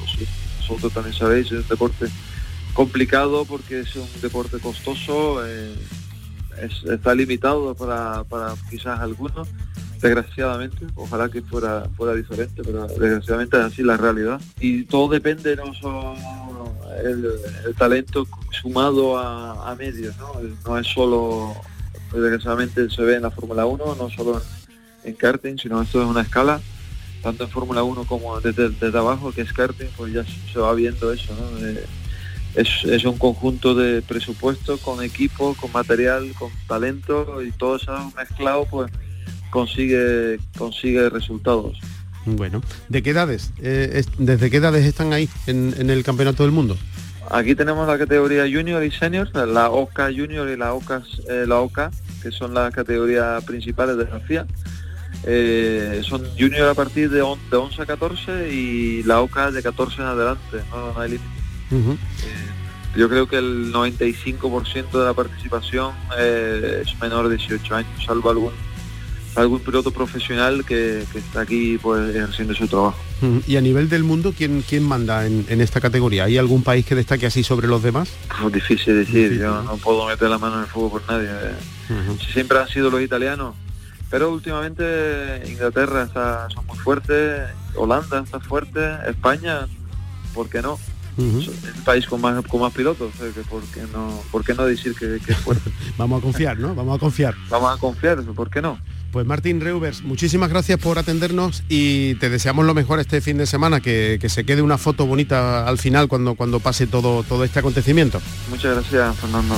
vosotros 0.59 0.93
también 0.93 1.15
sabéis, 1.15 1.47
es 1.47 1.51
un 1.51 1.67
deporte 1.67 2.07
complicado 2.73 3.43
porque 3.45 3.81
es 3.81 3.95
un 3.95 4.07
deporte 4.21 4.59
costoso, 4.59 5.45
eh, 5.45 5.75
está 6.89 7.13
limitado 7.13 7.75
para, 7.75 8.23
para 8.23 8.53
quizás 8.69 8.99
algunos, 9.01 9.47
desgraciadamente, 10.01 10.85
ojalá 10.95 11.29
que 11.29 11.41
fuera, 11.41 11.89
fuera 11.97 12.13
diferente, 12.13 12.61
pero 12.63 12.87
desgraciadamente 12.87 13.57
es 13.57 13.63
así 13.63 13.83
la 13.83 13.97
realidad. 13.97 14.39
Y 14.59 14.83
todo 14.83 15.11
depende 15.11 15.55
no 15.55 15.73
solo 15.73 16.15
el, 17.03 17.75
talento 17.77 18.27
sumado 18.51 19.17
a, 19.17 19.75
medios, 19.75 20.15
¿no? 20.17 20.77
es 20.77 20.87
solo, 20.87 21.55
desgraciadamente 22.11 22.89
se 22.89 23.01
ve 23.01 23.15
en 23.15 23.23
la 23.23 23.31
Fórmula 23.31 23.65
1, 23.65 23.95
no 23.95 24.09
solo 24.09 24.41
en, 25.03 25.13
karting, 25.15 25.57
sino 25.57 25.81
esto 25.81 26.01
es 26.01 26.07
una 26.07 26.21
escala 26.21 26.61
tanto 27.21 27.45
en 27.45 27.49
Fórmula 27.49 27.83
1 27.83 28.03
como 28.03 28.39
desde, 28.41 28.97
abajo, 28.97 29.31
que 29.31 29.41
es 29.41 29.53
karting, 29.53 29.87
pues 29.95 30.13
ya 30.13 30.25
se 30.51 30.59
va 30.59 30.73
viendo 30.73 31.11
eso, 31.11 31.33
¿no? 31.33 31.67
es, 32.55 33.05
un 33.05 33.17
conjunto 33.17 33.73
de 33.73 34.01
presupuesto 34.01 34.77
con 34.77 35.03
equipo, 35.03 35.55
con 35.55 35.71
material, 35.71 36.31
con 36.37 36.51
talento 36.67 37.41
y 37.41 37.51
todo 37.51 37.77
eso 37.77 38.13
mezclado 38.15 38.65
pues 38.69 38.91
consigue, 39.49 40.39
consigue 40.57 41.09
resultados. 41.09 41.79
Bueno, 42.25 42.61
¿de 42.89 43.03
qué 43.03 43.09
edades? 43.11 43.51
Eh, 43.61 44.03
¿Desde 44.17 44.49
qué 44.49 44.57
edades 44.57 44.85
están 44.85 45.13
ahí 45.13 45.29
en, 45.47 45.89
el 45.89 46.03
Campeonato 46.03 46.43
del 46.43 46.51
Mundo? 46.51 46.77
Aquí 47.29 47.55
tenemos 47.55 47.87
la 47.87 47.97
categoría 47.97 48.43
Junior 48.43 48.83
y 48.83 48.91
Senior, 48.91 49.29
la 49.35 49.69
OCA 49.69 50.05
Junior 50.05 50.49
y 50.49 50.57
la 50.57 50.73
OCA, 50.73 51.03
eh, 51.29 51.45
la 51.47 51.59
OCA 51.59 51.91
que 52.21 52.31
son 52.31 52.53
las 52.53 52.73
categorías 52.73 53.43
principales 53.43 53.97
de 53.97 54.05
la 54.05 54.19
FIA. 54.19 54.45
Eh, 55.25 56.01
son 56.03 56.23
Junior 56.37 56.69
a 56.69 56.73
partir 56.73 57.09
de, 57.09 57.21
11 57.21 57.81
a 57.81 57.85
14 57.85 58.53
y 58.53 59.03
la 59.03 59.21
OCA 59.21 59.51
de 59.51 59.61
14 59.61 60.01
en 60.01 60.07
adelante, 60.07 60.57
no, 60.71 60.99
hay 60.99 61.11
límite. 61.11 61.99
yo 62.95 63.09
creo 63.09 63.27
que 63.27 63.37
el 63.37 63.73
95% 63.73 64.91
de 64.91 65.05
la 65.05 65.13
participación 65.13 65.93
es 66.17 66.99
menor 67.01 67.29
de 67.29 67.37
18 67.37 67.75
años, 67.75 68.05
salvo 68.05 68.29
algún 68.29 68.51
algún 69.35 69.59
piloto 69.59 69.91
profesional 69.91 70.63
que, 70.65 71.03
está 71.15 71.41
aquí 71.41 71.77
pues 71.81 72.15
haciendo 72.17 72.53
su 72.53 72.67
trabajo. 72.67 72.97
Y 73.47 73.55
a 73.55 73.61
nivel 73.61 73.89
del 73.89 74.03
mundo, 74.03 74.33
¿quién, 74.37 74.63
quién 74.67 74.83
manda 74.83 75.25
en, 75.25 75.61
esta 75.61 75.79
categoría? 75.79 76.25
¿Hay 76.25 76.37
algún 76.37 76.63
país 76.63 76.85
que 76.85 76.95
destaque 76.95 77.25
así 77.25 77.43
sobre 77.43 77.67
los 77.67 77.81
demás? 77.81 78.09
Es 78.45 78.53
difícil 78.53 78.95
decir, 78.95 79.39
yo 79.39 79.63
¿no? 79.63 79.77
puedo 79.77 80.05
meter 80.07 80.29
la 80.29 80.37
mano 80.37 80.55
en 80.55 80.61
el 80.61 80.67
fuego 80.67 80.91
por 80.91 81.07
nadie. 81.07 81.29
Eh. 81.29 82.17
Siempre 82.33 82.59
han 82.59 82.67
sido 82.67 82.89
los 82.89 83.01
italianos, 83.01 83.55
pero 84.09 84.31
últimamente 84.31 85.41
Inglaterra 85.47 86.03
está, 86.03 86.49
son 86.49 86.65
muy 86.65 86.77
fuertes, 86.77 87.49
Holanda 87.75 88.19
está 88.19 88.39
fuerte, 88.39 88.79
España, 89.07 89.67
¿por 90.33 90.49
qué 90.49 90.61
no? 90.61 90.77
Es 91.17 91.47
el 91.47 91.83
país 91.85 92.07
con 92.07 92.19
más 92.21 92.43
con 92.47 92.61
más 92.61 92.73
pilotos, 92.73 93.13
¿por, 93.47 93.61
qué 93.65 93.81
no, 93.93 94.19
¿por 94.31 94.43
qué 94.43 94.55
no 94.55 94.65
decir 94.65 94.95
que, 94.95 95.19
que 95.23 95.31
es 95.31 95.37
fuerte? 95.37 95.71
Vamos 95.97 96.19
a 96.19 96.23
confiar, 96.23 96.57
¿no? 96.57 96.73
Vamos 96.73 96.97
a 96.97 96.99
confiar. 96.99 97.35
Vamos 97.49 97.77
a 97.77 97.79
confiar, 97.79 98.23
¿por 98.23 98.49
qué 98.49 98.61
no? 98.61 98.79
Pues 99.13 99.27
Martín 99.27 99.61
Reuvers, 99.61 100.01
muchísimas 100.01 100.49
gracias 100.49 100.79
por 100.79 100.97
atendernos 100.97 101.61
y 101.69 102.15
te 102.15 102.31
deseamos 102.31 102.65
lo 102.65 102.73
mejor 102.73 102.99
este 102.99 103.21
fin 103.21 103.37
de 103.37 103.45
semana, 103.45 103.79
que, 103.79 104.19
se 104.27 104.43
quede 104.43 104.63
una 104.63 104.79
foto 104.79 105.05
bonita 105.05 105.67
al 105.67 105.77
final 105.77 106.07
cuando, 106.07 106.33
cuando 106.33 106.59
pase 106.59 106.87
todo, 106.87 107.21
todo 107.21 107.43
este 107.43 107.59
acontecimiento. 107.59 108.19
Muchas 108.49 108.73
gracias, 108.73 109.15
Fernando. 109.17 109.55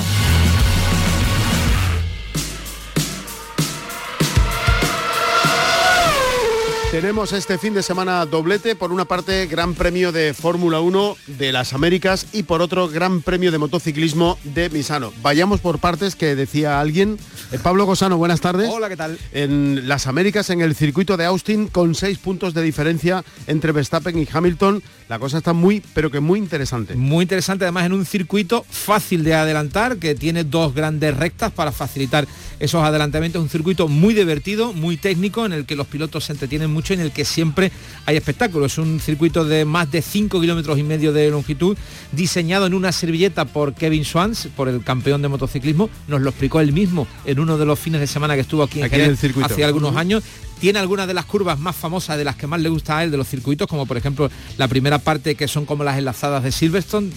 Tenemos 6.95 7.33
este 7.33 7.57
fin 7.57 7.73
de 7.73 7.83
semana 7.83 8.25
doblete, 8.25 8.73
por 8.73 8.93
una 8.93 9.03
parte 9.03 9.47
Gran 9.47 9.73
Premio 9.73 10.13
de 10.13 10.33
Fórmula 10.33 10.79
1 10.79 11.17
de 11.27 11.51
las 11.51 11.73
Américas 11.73 12.25
y 12.31 12.43
por 12.43 12.61
otro 12.61 12.87
Gran 12.87 13.21
Premio 13.21 13.51
de 13.51 13.57
Motociclismo 13.57 14.37
de 14.45 14.69
Misano. 14.69 15.11
Vayamos 15.21 15.59
por 15.59 15.79
partes 15.79 16.15
que 16.15 16.37
decía 16.37 16.79
alguien. 16.79 17.19
Eh, 17.51 17.59
Pablo 17.61 17.85
Gosano, 17.85 18.15
buenas 18.17 18.39
tardes. 18.39 18.69
Hola, 18.71 18.87
¿qué 18.87 18.95
tal? 18.95 19.19
En 19.33 19.89
las 19.89 20.07
Américas, 20.07 20.49
en 20.51 20.61
el 20.61 20.73
circuito 20.73 21.17
de 21.17 21.25
Austin, 21.25 21.67
con 21.67 21.95
seis 21.95 22.17
puntos 22.17 22.53
de 22.53 22.61
diferencia 22.61 23.25
entre 23.45 23.73
Verstappen 23.73 24.17
y 24.17 24.25
Hamilton. 24.31 24.81
La 25.07 25.19
cosa 25.19 25.37
está 25.37 25.53
muy, 25.53 25.83
pero 25.93 26.09
que 26.09 26.19
muy 26.19 26.39
interesante. 26.39 26.95
Muy 26.95 27.23
interesante, 27.23 27.65
además 27.65 27.85
en 27.85 27.93
un 27.93 28.05
circuito 28.07 28.65
fácil 28.67 29.23
de 29.23 29.35
adelantar, 29.35 29.97
que 29.97 30.15
tiene 30.15 30.43
dos 30.43 30.73
grandes 30.73 31.15
rectas 31.15 31.51
para 31.51 31.71
facilitar 31.71 32.27
esos 32.59 32.83
adelantamientos. 32.83 33.39
Un 33.39 33.49
circuito 33.49 33.87
muy 33.87 34.15
divertido, 34.15 34.73
muy 34.73 34.97
técnico, 34.97 35.45
en 35.45 35.53
el 35.53 35.65
que 35.65 35.75
los 35.75 35.85
pilotos 35.85 36.25
se 36.25 36.33
entretienen 36.33 36.73
mucho 36.73 36.95
en 36.95 37.01
el 37.01 37.11
que 37.11 37.23
siempre 37.23 37.71
hay 38.07 38.17
espectáculos. 38.17 38.73
Es 38.73 38.77
un 38.79 38.99
circuito 38.99 39.45
de 39.45 39.63
más 39.63 39.91
de 39.91 40.01
5 40.01 40.41
kilómetros 40.41 40.79
y 40.79 40.83
medio 40.83 41.13
de 41.13 41.29
longitud, 41.29 41.77
diseñado 42.11 42.65
en 42.65 42.73
una 42.73 42.91
servilleta 42.91 43.45
por 43.45 43.75
Kevin 43.75 44.05
Swans, 44.05 44.47
por 44.55 44.69
el 44.69 44.83
campeón 44.83 45.21
de 45.21 45.27
motociclismo. 45.27 45.87
Nos 46.07 46.21
lo 46.21 46.31
explicó 46.31 46.61
él 46.61 46.73
mismo 46.73 47.07
en 47.25 47.39
uno 47.39 47.59
de 47.59 47.65
los 47.65 47.77
fines 47.77 48.01
de 48.01 48.07
semana 48.07 48.33
que 48.33 48.41
estuvo 48.41 48.63
aquí 48.63 48.81
en, 48.81 48.91
el 48.91 49.17
circuito. 49.17 49.53
hace 49.53 49.63
algunos 49.63 49.95
años 49.95 50.23
tiene 50.59 50.79
algunas 50.79 51.07
de 51.07 51.13
las 51.13 51.25
curvas 51.25 51.59
más 51.59 51.75
famosas 51.75 52.17
de 52.17 52.23
las 52.23 52.35
que 52.35 52.47
más 52.47 52.59
le 52.59 52.69
gusta 52.69 52.97
a 52.97 53.03
él 53.03 53.11
de 53.11 53.17
los 53.17 53.27
circuitos, 53.27 53.67
como 53.67 53.85
por 53.85 53.97
ejemplo 53.97 54.29
la 54.57 54.67
primera 54.67 54.99
parte 54.99 55.35
que 55.35 55.47
son 55.47 55.65
como 55.65 55.83
las 55.83 55.97
enlazadas 55.97 56.43
de 56.43 56.51
Silverstone, 56.51 57.11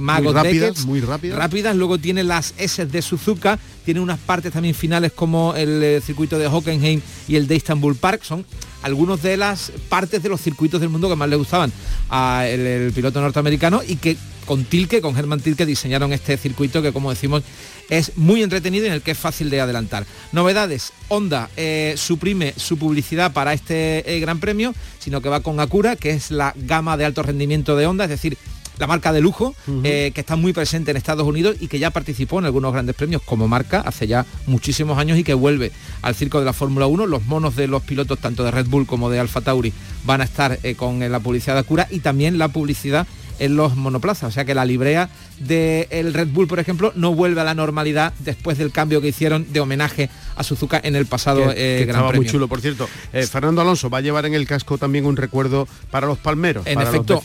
muy 0.00 0.32
rápidas, 0.32 0.86
muy 0.86 1.00
rápidas. 1.00 1.38
rápidas. 1.38 1.76
Luego 1.76 1.98
tiene 1.98 2.24
las 2.24 2.54
S 2.58 2.84
de 2.84 3.02
Suzuka, 3.02 3.58
tiene 3.84 4.00
unas 4.00 4.18
partes 4.18 4.52
también 4.52 4.74
finales 4.74 5.12
como 5.12 5.54
el 5.54 5.82
eh, 5.82 6.00
circuito 6.00 6.38
de 6.38 6.46
Hockenheim 6.46 7.00
y 7.26 7.36
el 7.36 7.46
de 7.46 7.56
Istanbul 7.56 7.96
Park. 7.96 8.22
Son 8.22 8.44
algunos 8.82 9.22
de 9.22 9.36
las 9.36 9.72
partes 9.88 10.22
de 10.22 10.28
los 10.28 10.40
circuitos 10.40 10.80
del 10.80 10.90
mundo 10.90 11.08
que 11.08 11.16
más 11.16 11.28
le 11.28 11.36
gustaban 11.36 11.72
al 12.08 12.92
piloto 12.94 13.20
norteamericano 13.20 13.82
y 13.86 13.96
que 13.96 14.16
con 14.48 14.64
Tilke, 14.64 15.02
con 15.02 15.14
Herman 15.14 15.40
Tilke 15.40 15.66
diseñaron 15.66 16.14
este 16.14 16.38
circuito 16.38 16.80
que 16.80 16.90
como 16.90 17.10
decimos 17.10 17.42
es 17.90 18.16
muy 18.16 18.42
entretenido 18.42 18.86
y 18.86 18.88
en 18.88 18.94
el 18.94 19.02
que 19.02 19.10
es 19.10 19.18
fácil 19.18 19.50
de 19.50 19.60
adelantar. 19.60 20.06
Novedades, 20.32 20.94
Honda 21.08 21.50
eh, 21.56 21.94
suprime 21.98 22.54
su 22.56 22.78
publicidad 22.78 23.34
para 23.34 23.52
este 23.52 24.16
eh, 24.16 24.20
Gran 24.20 24.40
Premio, 24.40 24.74
sino 24.98 25.20
que 25.20 25.28
va 25.28 25.40
con 25.40 25.60
Acura, 25.60 25.96
que 25.96 26.10
es 26.10 26.30
la 26.30 26.54
gama 26.56 26.96
de 26.96 27.04
alto 27.04 27.22
rendimiento 27.22 27.76
de 27.76 27.86
Honda, 27.86 28.04
es 28.04 28.10
decir, 28.10 28.38
la 28.78 28.86
marca 28.86 29.12
de 29.12 29.20
lujo, 29.20 29.54
eh, 29.82 30.12
que 30.14 30.20
está 30.20 30.36
muy 30.36 30.54
presente 30.54 30.92
en 30.92 30.96
Estados 30.96 31.26
Unidos 31.26 31.56
y 31.60 31.66
que 31.66 31.78
ya 31.78 31.90
participó 31.90 32.38
en 32.38 32.46
algunos 32.46 32.72
grandes 32.72 32.94
premios 32.94 33.20
como 33.22 33.48
marca 33.48 33.80
hace 33.80 34.06
ya 34.06 34.24
muchísimos 34.46 34.96
años 34.98 35.18
y 35.18 35.24
que 35.24 35.34
vuelve 35.34 35.72
al 36.00 36.14
circo 36.14 36.38
de 36.38 36.46
la 36.46 36.52
Fórmula 36.52 36.86
1. 36.86 37.06
Los 37.06 37.26
monos 37.26 37.54
de 37.56 37.66
los 37.66 37.82
pilotos, 37.82 38.18
tanto 38.20 38.44
de 38.44 38.52
Red 38.52 38.66
Bull 38.66 38.86
como 38.86 39.10
de 39.10 39.18
Alfa 39.18 39.40
Tauri, 39.40 39.72
van 40.04 40.20
a 40.20 40.24
estar 40.24 40.58
con 40.76 41.00
la 41.00 41.20
publicidad 41.20 41.54
de 41.54 41.60
Acura 41.60 41.88
y 41.90 41.98
también 42.00 42.38
la 42.38 42.48
publicidad 42.48 43.06
en 43.38 43.56
los 43.56 43.76
monoplazas. 43.76 44.28
O 44.28 44.32
sea 44.32 44.44
que 44.44 44.54
la 44.54 44.64
librea 44.64 45.08
del 45.40 46.14
Red 46.14 46.28
Bull, 46.28 46.48
por 46.48 46.58
ejemplo, 46.58 46.92
no 46.94 47.14
vuelve 47.14 47.40
a 47.40 47.44
la 47.44 47.54
normalidad 47.54 48.12
después 48.20 48.58
del 48.58 48.72
cambio 48.72 49.00
que 49.00 49.08
hicieron 49.08 49.46
de 49.52 49.60
homenaje 49.60 50.10
a 50.36 50.42
Suzuka 50.42 50.80
en 50.82 50.96
el 50.96 51.06
pasado 51.06 51.52
que, 51.54 51.82
eh, 51.82 51.92
muy 52.14 52.26
chulo, 52.26 52.48
por 52.48 52.60
cierto. 52.60 52.88
Eh, 53.12 53.26
Fernando 53.26 53.60
Alonso 53.60 53.90
va 53.90 53.98
a 53.98 54.00
llevar 54.00 54.26
en 54.26 54.34
el 54.34 54.46
casco 54.46 54.78
también 54.78 55.06
un 55.06 55.16
recuerdo 55.16 55.66
para 55.90 56.06
los 56.06 56.18
palmeros. 56.18 56.66
En 56.66 56.80
efecto, 56.80 57.20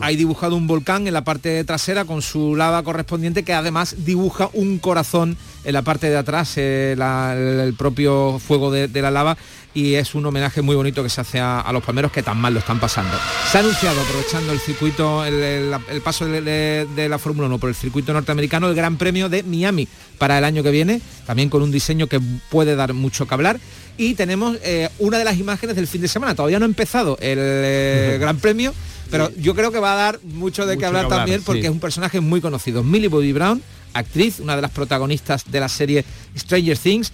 hay, 0.00 0.16
dibujado 0.16 0.56
un 0.56 0.66
volcán 0.66 1.06
en 1.06 1.14
la 1.14 1.24
parte 1.24 1.64
trasera 1.64 2.04
con 2.04 2.22
su 2.22 2.56
lava 2.56 2.82
correspondiente 2.82 3.42
que 3.42 3.52
además 3.52 3.96
dibuja 4.04 4.50
un 4.52 4.78
corazón 4.78 5.36
en 5.64 5.72
la 5.72 5.82
parte 5.82 6.10
de 6.10 6.16
atrás, 6.16 6.54
eh, 6.56 6.92
el 6.92 7.74
propio 7.74 8.38
fuego 8.38 8.70
de 8.70 9.02
la 9.02 9.10
lava 9.10 9.36
y 9.74 9.94
es 9.94 10.14
un 10.14 10.26
homenaje 10.26 10.62
muy 10.62 10.76
bonito 10.76 11.02
que 11.02 11.08
se 11.08 11.20
hace 11.20 11.40
a, 11.40 11.68
los 11.72 11.82
palmeros 11.82 12.12
que 12.12 12.22
tan 12.22 12.38
mal 12.38 12.52
lo 12.52 12.60
están 12.60 12.78
pasando. 12.78 13.16
Se 13.50 13.58
ha 13.58 13.60
anunciado, 13.60 14.00
aprovechando 14.00 14.52
el 14.52 14.60
circuito, 14.60 15.24
el, 15.24 15.72
paso 16.02 16.26
de, 16.26 17.06
la 17.08 17.18
Fórmula 17.18 17.48
1 17.48 17.51
por 17.58 17.68
el 17.68 17.74
circuito 17.74 18.12
norteamericano, 18.12 18.68
el 18.68 18.74
Gran 18.74 18.96
Premio 18.96 19.28
de 19.28 19.42
Miami 19.42 19.88
para 20.18 20.38
el 20.38 20.44
año 20.44 20.62
que 20.62 20.70
viene, 20.70 21.00
también 21.26 21.48
con 21.48 21.62
un 21.62 21.70
diseño 21.70 22.06
que 22.06 22.20
puede 22.50 22.76
dar 22.76 22.92
mucho 22.92 23.26
que 23.26 23.34
hablar. 23.34 23.60
Y 23.96 24.14
tenemos 24.14 24.56
eh, 24.62 24.88
una 24.98 25.18
de 25.18 25.24
las 25.24 25.38
imágenes 25.38 25.76
del 25.76 25.86
fin 25.86 26.00
de 26.00 26.08
semana. 26.08 26.34
Todavía 26.34 26.58
no 26.58 26.64
ha 26.64 26.68
empezado 26.68 27.18
el 27.20 27.38
eh, 27.40 28.16
Gran 28.20 28.38
Premio, 28.38 28.74
pero 29.10 29.30
yo 29.36 29.54
creo 29.54 29.70
que 29.70 29.78
va 29.78 29.92
a 29.92 29.96
dar 29.96 30.20
mucho 30.22 30.66
de 30.66 30.78
qué 30.78 30.86
hablar, 30.86 31.08
también 31.08 31.42
porque 31.42 31.62
es 31.62 31.70
un 31.70 31.80
personaje 31.80 32.20
muy 32.20 32.40
conocido. 32.40 32.82
Millie 32.82 33.08
Bobby 33.08 33.32
Brown, 33.32 33.62
actriz, 33.92 34.40
una 34.40 34.56
de 34.56 34.62
las 34.62 34.70
protagonistas 34.70 35.50
de 35.50 35.60
la 35.60 35.68
serie 35.68 36.04
Stranger 36.36 36.78
Things 36.78 37.12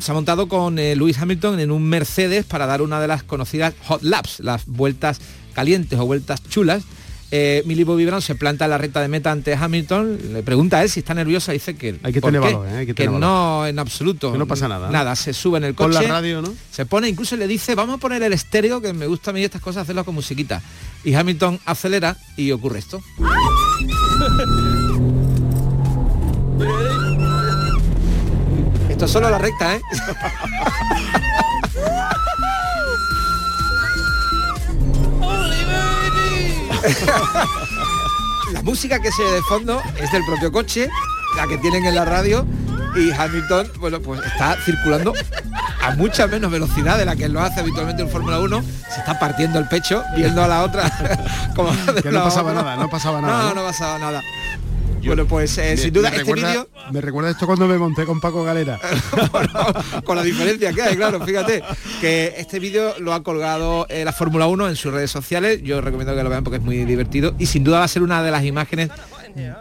se 0.00 0.10
ha 0.10 0.14
montado 0.14 0.48
con 0.48 0.78
eh, 0.78 0.94
Lewis 0.94 1.18
Hamilton 1.18 1.60
en 1.60 1.70
un 1.70 1.82
Mercedes 1.82 2.44
para 2.44 2.66
dar 2.66 2.82
una 2.82 3.00
de 3.00 3.08
las 3.08 3.22
conocidas 3.22 3.72
hot 3.86 4.02
laps, 4.02 4.40
las 4.40 4.66
vueltas 4.66 5.18
calientes 5.54 5.98
o 5.98 6.04
vueltas 6.04 6.42
chulas, 6.46 6.82
eh, 7.30 7.62
Millie 7.66 7.84
Bobby 7.84 8.06
Brown 8.06 8.22
se 8.22 8.34
planta 8.34 8.64
en 8.64 8.70
la 8.70 8.78
recta 8.78 9.00
de 9.00 9.08
meta 9.08 9.30
ante 9.30 9.54
Hamilton, 9.54 10.18
le 10.32 10.42
pregunta 10.42 10.78
a 10.78 10.82
él 10.82 10.90
si 10.90 11.00
está 11.00 11.14
nerviosa, 11.14 11.52
dice 11.52 11.76
que, 11.76 11.98
hay 12.02 12.12
que 12.12 12.20
tener 12.20 12.40
valor, 12.40 12.66
¿eh? 12.68 12.78
hay 12.78 12.86
que, 12.86 12.94
que 12.94 13.08
no 13.08 13.66
en 13.66 13.78
absoluto. 13.78 14.32
Que 14.32 14.38
no 14.38 14.46
pasa 14.46 14.68
nada. 14.68 14.90
Nada, 14.90 15.14
se 15.14 15.32
sube 15.32 15.58
en 15.58 15.64
el 15.64 15.74
coche. 15.74 15.94
Con 15.94 16.02
la 16.02 16.08
radio, 16.08 16.42
¿no? 16.42 16.52
Se 16.70 16.86
pone, 16.86 17.08
incluso 17.08 17.36
le 17.36 17.46
dice, 17.46 17.74
vamos 17.74 17.96
a 17.96 17.98
poner 17.98 18.22
el 18.22 18.32
estéreo, 18.32 18.80
que 18.80 18.92
me 18.92 19.06
gusta 19.06 19.30
a 19.30 19.34
mí 19.34 19.44
estas 19.44 19.62
cosas 19.62 19.82
hacerlo 19.82 20.04
con 20.04 20.14
musiquita. 20.14 20.62
Y 21.04 21.14
Hamilton 21.14 21.60
acelera 21.66 22.16
y 22.36 22.50
ocurre 22.50 22.80
esto. 22.80 23.00
Esto 28.88 29.04
es 29.06 29.12
solo 29.12 29.30
la 29.30 29.38
recta, 29.38 29.76
¿eh? 29.76 29.80
la 38.52 38.62
música 38.62 39.00
que 39.00 39.12
se 39.12 39.22
de 39.22 39.42
fondo 39.42 39.82
es 40.00 40.10
del 40.12 40.24
propio 40.24 40.52
coche, 40.52 40.88
la 41.36 41.46
que 41.46 41.58
tienen 41.58 41.84
en 41.84 41.94
la 41.94 42.04
radio, 42.04 42.46
y 42.96 43.10
Hamilton, 43.10 43.70
bueno, 43.78 44.00
pues 44.00 44.20
está 44.24 44.56
circulando 44.64 45.12
a 45.82 45.94
mucha 45.94 46.26
menos 46.26 46.50
velocidad 46.50 46.98
de 46.98 47.04
la 47.04 47.16
que 47.16 47.28
lo 47.28 47.40
hace 47.40 47.60
habitualmente 47.60 48.02
en 48.02 48.08
Fórmula 48.08 48.40
1, 48.40 48.62
se 48.62 49.00
está 49.00 49.18
partiendo 49.18 49.58
el 49.58 49.68
pecho, 49.68 50.02
viendo 50.16 50.42
a 50.42 50.48
la 50.48 50.62
otra 50.62 50.90
como 51.56 51.70
que 52.02 52.10
no 52.10 52.24
pasaba 52.24 52.52
nada, 52.52 52.76
no 52.76 52.90
pasaba 52.90 53.20
nada. 53.20 53.48
No, 53.48 53.54
no, 53.54 53.62
pasaba 53.62 53.98
nada. 53.98 54.22
bueno, 55.04 55.26
pues 55.26 55.56
eh, 55.58 55.76
sin 55.76 55.92
duda 55.92 56.08
este 56.08 56.32
vídeo... 56.32 56.68
Me 56.92 57.00
recuerda 57.00 57.30
esto 57.30 57.46
cuando 57.46 57.66
me 57.66 57.78
monté 57.78 58.04
con 58.04 58.20
Paco 58.20 58.42
Galera. 58.42 58.78
con 60.04 60.16
la 60.16 60.22
diferencia 60.22 60.72
que 60.72 60.82
hay, 60.82 60.96
claro, 60.96 61.24
fíjate, 61.24 61.62
que 62.00 62.34
este 62.36 62.58
vídeo 62.58 62.94
lo 62.98 63.12
ha 63.12 63.22
colgado 63.22 63.86
eh, 63.88 64.04
la 64.04 64.12
Fórmula 64.12 64.46
1 64.46 64.68
en 64.68 64.76
sus 64.76 64.92
redes 64.92 65.10
sociales. 65.10 65.62
Yo 65.62 65.80
recomiendo 65.80 66.14
que 66.14 66.22
lo 66.22 66.30
vean 66.30 66.44
porque 66.44 66.58
es 66.58 66.62
muy 66.62 66.84
divertido 66.84 67.34
y 67.38 67.46
sin 67.46 67.64
duda 67.64 67.78
va 67.78 67.84
a 67.84 67.88
ser 67.88 68.02
una 68.02 68.22
de 68.22 68.30
las 68.30 68.44
imágenes 68.44 68.90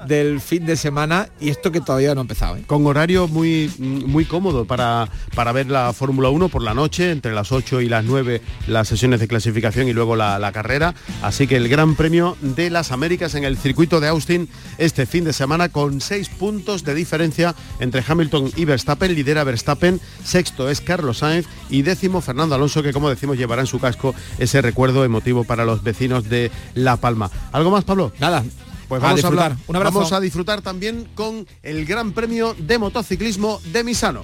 del 0.08 0.42
fin 0.42 0.66
de 0.66 0.76
semana 0.76 1.30
y 1.40 1.50
esto 1.50 1.72
que 1.72 1.82
todavía 1.82 2.14
no 2.16 2.22
ha 2.22 2.24
empezado. 2.24 2.58
¿eh? 2.58 2.64
Con 2.66 2.86
horario 2.86 3.28
muy, 3.28 3.72
muy 3.78 4.26
cómodo 4.26 4.66
para, 4.66 5.10
para 5.36 5.52
ver 5.52 5.68
la 5.70 5.94
Fórmula 5.94 6.30
1 6.30 6.50
por 6.50 6.62
la 6.62 6.74
noche, 6.74 7.12
entre 7.12 7.34
las 7.34 7.52
8 7.52 7.82
y 7.82 7.90
las 7.90 8.04
9 8.04 8.42
las 8.68 8.88
sesiones 8.88 9.20
de 9.20 9.28
clasificación 9.28 9.88
y 9.88 9.94
luego 9.94 10.16
la, 10.16 10.40
la, 10.40 10.52
carrera. 10.52 10.96
Así 11.22 11.48
que 11.48 11.56
el 11.56 11.70
Gran 11.70 11.96
Premio 11.96 12.38
de 12.42 12.70
las 12.70 12.92
Américas 12.92 13.36
en 13.36 13.44
el 13.44 13.58
circuito 13.58 14.00
de 14.00 14.08
Austin 14.08 14.50
este 14.78 15.06
fin 15.06 15.24
de 15.24 15.34
semana 15.34 15.70
con 15.70 16.02
6 16.02 16.30
puntos 16.30 16.84
de 16.84 16.96
diferencia 16.96 17.56
entre 17.80 18.04
Hamilton 18.08 18.52
y 18.56 18.66
Verstappen. 18.66 19.14
Lidera 19.14 19.44
Verstappen, 19.44 20.00
sexto 20.24 20.70
es 20.70 20.82
Carlos 20.82 21.20
Sainz 21.20 21.48
y 21.70 21.82
décimo 21.82 22.22
Fernando 22.22 22.56
Alonso 22.56 22.84
que 22.84 22.94
como 22.94 23.10
decimos 23.10 23.38
llevará 23.38 23.62
en 23.62 23.68
su 23.68 23.80
casco 23.80 24.16
ese 24.38 24.62
recuerdo 24.62 25.04
emotivo 25.06 25.44
para 25.44 25.66
los 25.66 25.84
vecinos 25.84 26.30
de 26.30 26.52
La 26.74 26.98
Palma. 26.98 27.30
¿Algo 27.52 27.72
más 27.72 27.84
Pablo? 27.84 28.12
Nada, 28.20 28.44
pues 28.89 29.01
vamos 29.01 29.24
a, 29.24 29.27
hablar. 29.27 29.55
Un 29.67 29.75
abrazo. 29.75 30.00
Vamos 30.00 30.13
a 30.13 30.19
disfrutar 30.19 30.62
también 30.62 31.08
con 31.15 31.48
el 31.63 31.86
Gran 31.86 32.12
Premio 32.12 32.55
de 32.58 32.79
Motociclismo 32.79 33.62
de 33.72 33.84
Misano. 33.84 34.24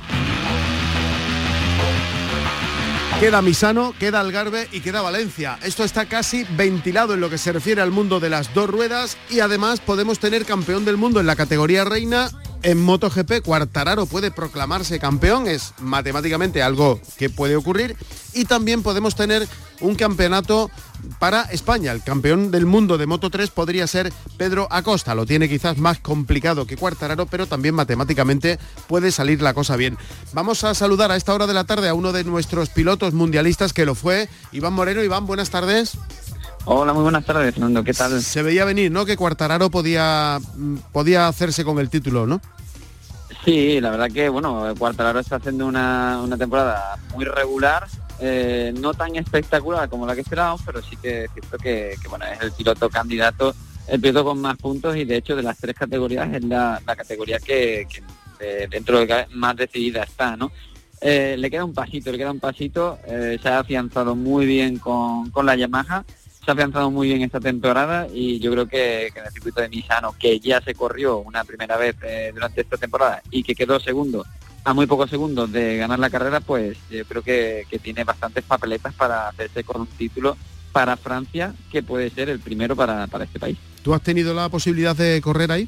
Queda 3.20 3.42
Misano, 3.42 3.94
queda 3.98 4.20
Algarve 4.20 4.68
y 4.74 4.82
queda 4.82 5.02
Valencia. 5.02 5.58
Esto 5.64 5.86
está 5.86 6.06
casi 6.08 6.46
ventilado 6.58 7.14
en 7.14 7.22
lo 7.22 7.30
que 7.30 7.38
se 7.38 7.54
refiere 7.54 7.82
al 7.82 7.92
mundo 7.92 8.20
de 8.20 8.30
las 8.30 8.54
dos 8.54 8.70
ruedas 8.70 9.18
y 9.30 9.40
además 9.40 9.80
podemos 9.80 10.20
tener 10.20 10.46
campeón 10.46 10.84
del 10.84 10.98
mundo 10.98 11.22
en 11.22 11.28
la 11.28 11.38
categoría 11.38 11.86
reina 11.86 12.30
en 12.66 12.82
MotoGP, 12.82 13.44
Cuartararo 13.44 14.08
puede 14.08 14.32
proclamarse 14.32 14.98
campeón, 14.98 15.48
es 15.48 15.76
matemáticamente 15.80 16.64
algo 16.64 17.00
que 17.16 17.30
puede 17.30 17.56
ocurrir. 17.56 17.96
Y 18.34 18.46
también 18.46 18.82
podemos 18.82 19.16
tener 19.16 19.48
un 19.82 19.94
campeonato 19.94 20.72
para 21.20 21.44
España. 21.44 21.92
El 21.92 22.02
campeón 22.02 22.50
del 22.50 22.66
mundo 22.66 22.98
de 22.98 23.06
Moto 23.06 23.30
3 23.30 23.52
podría 23.52 23.86
ser 23.86 24.12
Pedro 24.38 24.68
Acosta. 24.72 25.14
Lo 25.14 25.28
tiene 25.28 25.48
quizás 25.48 25.78
más 25.78 26.00
complicado 26.00 26.66
que 26.66 26.76
Cuartararo, 26.76 27.28
pero 27.28 27.46
también 27.46 27.76
matemáticamente 27.76 28.58
puede 28.88 29.12
salir 29.12 29.44
la 29.44 29.54
cosa 29.54 29.76
bien. 29.76 29.96
Vamos 30.34 30.64
a 30.64 30.74
saludar 30.74 31.12
a 31.12 31.18
esta 31.18 31.36
hora 31.36 31.46
de 31.46 31.54
la 31.54 31.66
tarde 31.66 31.88
a 31.88 31.94
uno 31.94 32.14
de 32.14 32.24
nuestros 32.24 32.70
pilotos 32.70 33.14
mundialistas 33.14 33.74
que 33.74 33.86
lo 33.86 33.94
fue, 33.94 34.28
Iván 34.52 34.74
Moreno. 34.74 35.04
Iván, 35.04 35.28
buenas 35.28 35.52
tardes. 35.52 36.00
Hola, 36.68 36.94
muy 36.94 37.04
buenas 37.04 37.24
tardes, 37.24 37.54
Fernando. 37.54 37.84
¿Qué 37.84 37.94
tal? 37.94 38.20
Se 38.24 38.42
veía 38.42 38.66
venir, 38.66 38.92
¿no? 38.92 39.06
Que 39.06 39.16
Cuartararo 39.16 39.70
podía, 39.70 40.40
mm, 40.56 40.78
podía 40.92 41.28
hacerse 41.28 41.64
con 41.64 41.78
el 41.78 41.92
título, 41.92 42.26
¿no? 42.26 42.42
Sí, 43.44 43.80
la 43.80 43.92
verdad 43.92 44.10
que, 44.12 44.30
bueno, 44.30 44.74
Cuartararo 44.76 45.20
está 45.20 45.36
haciendo 45.36 45.68
una, 45.68 46.26
temporada 46.40 46.98
muy 47.14 47.26
regular, 47.26 47.86
eh, 48.20 48.74
no 48.80 48.96
tan 48.96 49.16
espectacular 49.16 49.88
como 49.90 50.08
la 50.08 50.16
que 50.16 50.22
esperábamos, 50.22 50.62
pero 50.66 50.82
sí 50.82 50.96
que 50.96 51.26
es 51.26 51.32
cierto 51.34 51.58
que, 51.60 51.96
bueno, 52.10 52.26
es 52.26 52.42
el 52.42 52.52
piloto 52.52 52.90
candidato, 52.90 53.54
el 53.88 54.02
piloto 54.02 54.26
con 54.26 54.42
más 54.42 54.58
puntos 54.58 54.96
y 54.96 55.06
de 55.06 55.18
hecho 55.18 55.36
de 55.36 55.44
las 55.44 55.60
tres 55.60 55.76
categorías 55.76 56.34
es 56.34 56.44
la, 56.46 56.82
categoría 56.84 57.38
que, 57.38 57.86
dentro 58.72 59.06
de 59.06 59.28
más 59.34 59.56
decidida 59.56 60.02
está, 60.02 60.36
¿no? 60.36 60.52
Eh, 61.00 61.36
le 61.38 61.52
queda 61.52 61.64
un 61.64 61.74
pasito, 61.74 62.12
le 62.12 62.18
queda 62.18 62.32
un 62.32 62.40
pasito, 62.40 62.98
eh, 63.06 63.38
se 63.40 63.50
ha 63.50 63.60
afianzado 63.60 64.16
muy 64.16 64.48
bien 64.48 64.80
con, 64.80 65.30
con 65.30 65.46
la 65.46 65.56
Yamaha 65.56 66.04
se 66.46 66.52
ha 66.52 66.54
afianzado 66.54 66.92
muy 66.92 67.08
bien 67.08 67.24
esta 67.24 67.40
temporada 67.40 68.08
y 68.14 68.40
yo 68.40 68.52
creo 68.52 68.68
que, 68.68 69.08
en 69.08 69.26
el 69.26 69.32
circuito 69.32 69.62
de 69.62 69.70
Misano, 69.70 70.14
que 70.18 70.40
ya 70.40 70.62
se 70.62 70.76
corrió 70.76 71.18
una 71.18 71.44
primera 71.44 71.76
vez 71.76 71.96
eh, 72.04 72.32
durante 72.34 72.62
esta 72.62 72.78
temporada 72.78 73.24
y 73.32 73.42
que 73.42 73.56
quedó 73.56 73.80
segundo 73.80 74.24
a 74.64 74.74
muy 74.74 74.86
pocos 74.86 75.10
segundos 75.10 75.52
de 75.52 75.78
ganar 75.78 75.98
la 75.98 76.10
carrera, 76.10 76.40
pues 76.40 76.78
yo 76.90 77.04
creo 77.06 77.24
que, 77.24 77.66
tiene 77.82 78.04
bastantes 78.04 78.44
papeletas 78.44 78.94
para 78.94 79.28
hacerse 79.28 79.64
con 79.64 79.82
un 79.82 79.88
título 79.88 80.38
para 80.72 80.98
Francia, 80.98 81.54
que 81.72 81.84
puede 81.84 82.10
ser 82.10 82.30
el 82.30 82.40
primero 82.40 82.76
para, 82.76 83.08
para 83.08 83.26
este 83.26 83.40
país. 83.40 83.58
¿Tú 83.84 83.94
has 83.94 84.02
tenido 84.02 84.34
la 84.34 84.50
posibilidad 84.50 84.96
de 84.96 85.22
correr 85.22 85.52
ahí? 85.52 85.68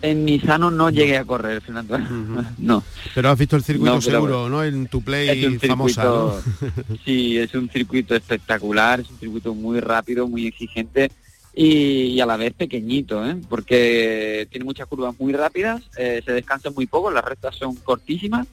En 0.00 0.24
Misano 0.24 0.70
no 0.70 0.90
llegué 0.90 1.16
a 1.16 1.24
correr, 1.24 1.60
Fernando. 1.60 1.98
no. 2.58 2.84
Pero 3.14 3.30
has 3.30 3.38
visto 3.38 3.56
el 3.56 3.64
circuito 3.64 4.00
seguro, 4.00 4.48
¿no? 4.48 4.62
En 4.62 4.86
tu 4.86 5.02
play 5.02 5.58
famosa. 5.58 6.32
sí, 7.04 7.36
es 7.38 7.54
un 7.54 7.68
circuito 7.68 8.14
espectacular, 8.14 9.00
es 9.00 9.10
un 9.10 9.18
circuito 9.18 9.54
muy 9.54 9.80
rápido, 9.80 10.28
muy 10.28 10.46
exigente 10.46 11.10
y, 11.58 12.20
a 12.20 12.26
la 12.26 12.36
vez 12.36 12.52
pequeñito, 12.54 13.26
¿eh? 13.28 13.36
porque 13.48 14.46
tiene 14.50 14.64
muchas 14.64 14.86
curvas 14.86 15.14
muy 15.18 15.32
rápidas, 15.32 15.82
eh, 15.96 16.22
se 16.24 16.32
descansa 16.32 16.70
muy 16.70 16.86
poco, 16.86 17.10
las 17.10 17.24
rectas 17.24 17.56
son 17.56 17.74
cortísimas 17.74 18.46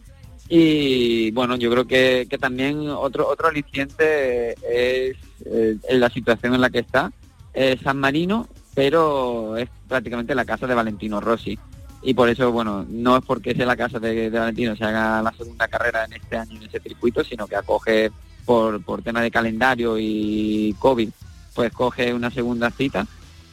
y 0.49 1.29
bueno, 1.31 1.55
yo 1.55 1.69
creo 1.69 1.85
que, 1.85 2.27
también 2.39 2.89
otro 2.89 3.27
otro 3.27 3.47
aliciente 3.47 4.53
es 4.53 5.17
eh, 5.45 5.77
la 5.91 6.09
situación 6.09 6.55
en 6.55 6.61
la 6.61 6.69
que 6.69 6.79
está. 6.79 7.11
San 7.83 7.97
Marino 7.97 8.49
pero 8.75 9.57
es 9.57 9.69
prácticamente 9.87 10.35
la 10.35 10.45
casa 10.45 10.67
de 10.67 10.75
Valentino 10.75 11.21
Rossi. 11.21 11.57
Y 12.03 12.13
por 12.13 12.29
eso, 12.29 12.51
bueno, 12.51 12.85
no 12.87 13.17
es 13.17 13.23
porque 13.25 13.55
sea 13.55 13.65
la 13.65 13.77
casa 13.77 13.99
de, 13.99 14.29
Valentino 14.29 14.75
se 14.75 14.83
haga 14.83 15.23
la 15.23 15.31
segunda 15.31 15.67
carrera 15.67 16.05
en 16.05 16.13
este 16.13 16.37
año 16.37 16.57
en 16.57 16.63
ese 16.67 16.79
circuito, 16.79 17.23
sino 17.23 17.47
que 17.47 17.55
acoge 17.55 18.11
por, 18.45 18.83
por 18.83 19.01
tema 19.01 19.21
de 19.21 19.31
calendario 19.31 19.97
y 19.97 20.75
COVID, 20.77 21.09
pues 21.55 21.71
coge 21.71 22.13
una 22.13 22.29
segunda 22.29 22.69
cita 22.69 23.07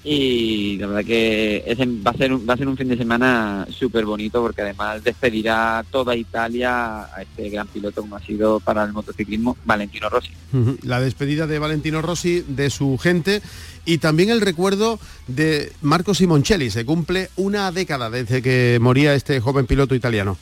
y 0.05 0.79
la 0.79 0.89
verdad 0.89 1.05
que 1.05 1.77
va 2.05 2.11
a 2.11 2.17
ser 2.17 2.33
va 2.33 2.55
a 2.55 2.57
ser 2.57 2.67
un 2.67 2.77
fin 2.77 2.89
de 2.89 2.97
semana 2.97 3.67
súper 3.71 4.05
bonito 4.05 4.43
porque 4.43 4.63
además 4.63 5.05
despedirá 5.05 5.85
toda 5.91 6.17
Italia 6.17 7.05
a 7.05 7.23
este 7.23 7.51
gran 7.51 7.69
piloto 7.69 8.01
como 8.01 8.17
ha 8.17 8.21
sido 8.21 8.59
para 8.59 8.83
el 8.83 8.93
motociclismo 8.93 9.57
Valentino 9.65 10.09
Rossi. 10.09 10.33
La 10.83 11.01
despedida 11.01 11.47
de 11.47 11.61
Valentino 11.61 12.03
Rossi 12.03 12.45
de 12.49 12.71
su 12.71 12.99
gente 12.99 13.43
y 13.85 13.99
también 13.99 14.31
el 14.31 14.41
recuerdo 14.41 14.99
de 15.29 15.71
Marco 15.83 16.15
Simoncelli. 16.15 16.71
Se 16.71 16.85
cumple 16.85 17.29
una 17.37 17.71
década 17.71 18.11
desde 18.11 18.43
que 18.43 18.79
moría 18.81 19.15
este 19.15 19.39
joven 19.39 19.67
piloto 19.67 19.95
italiano. 19.95 20.37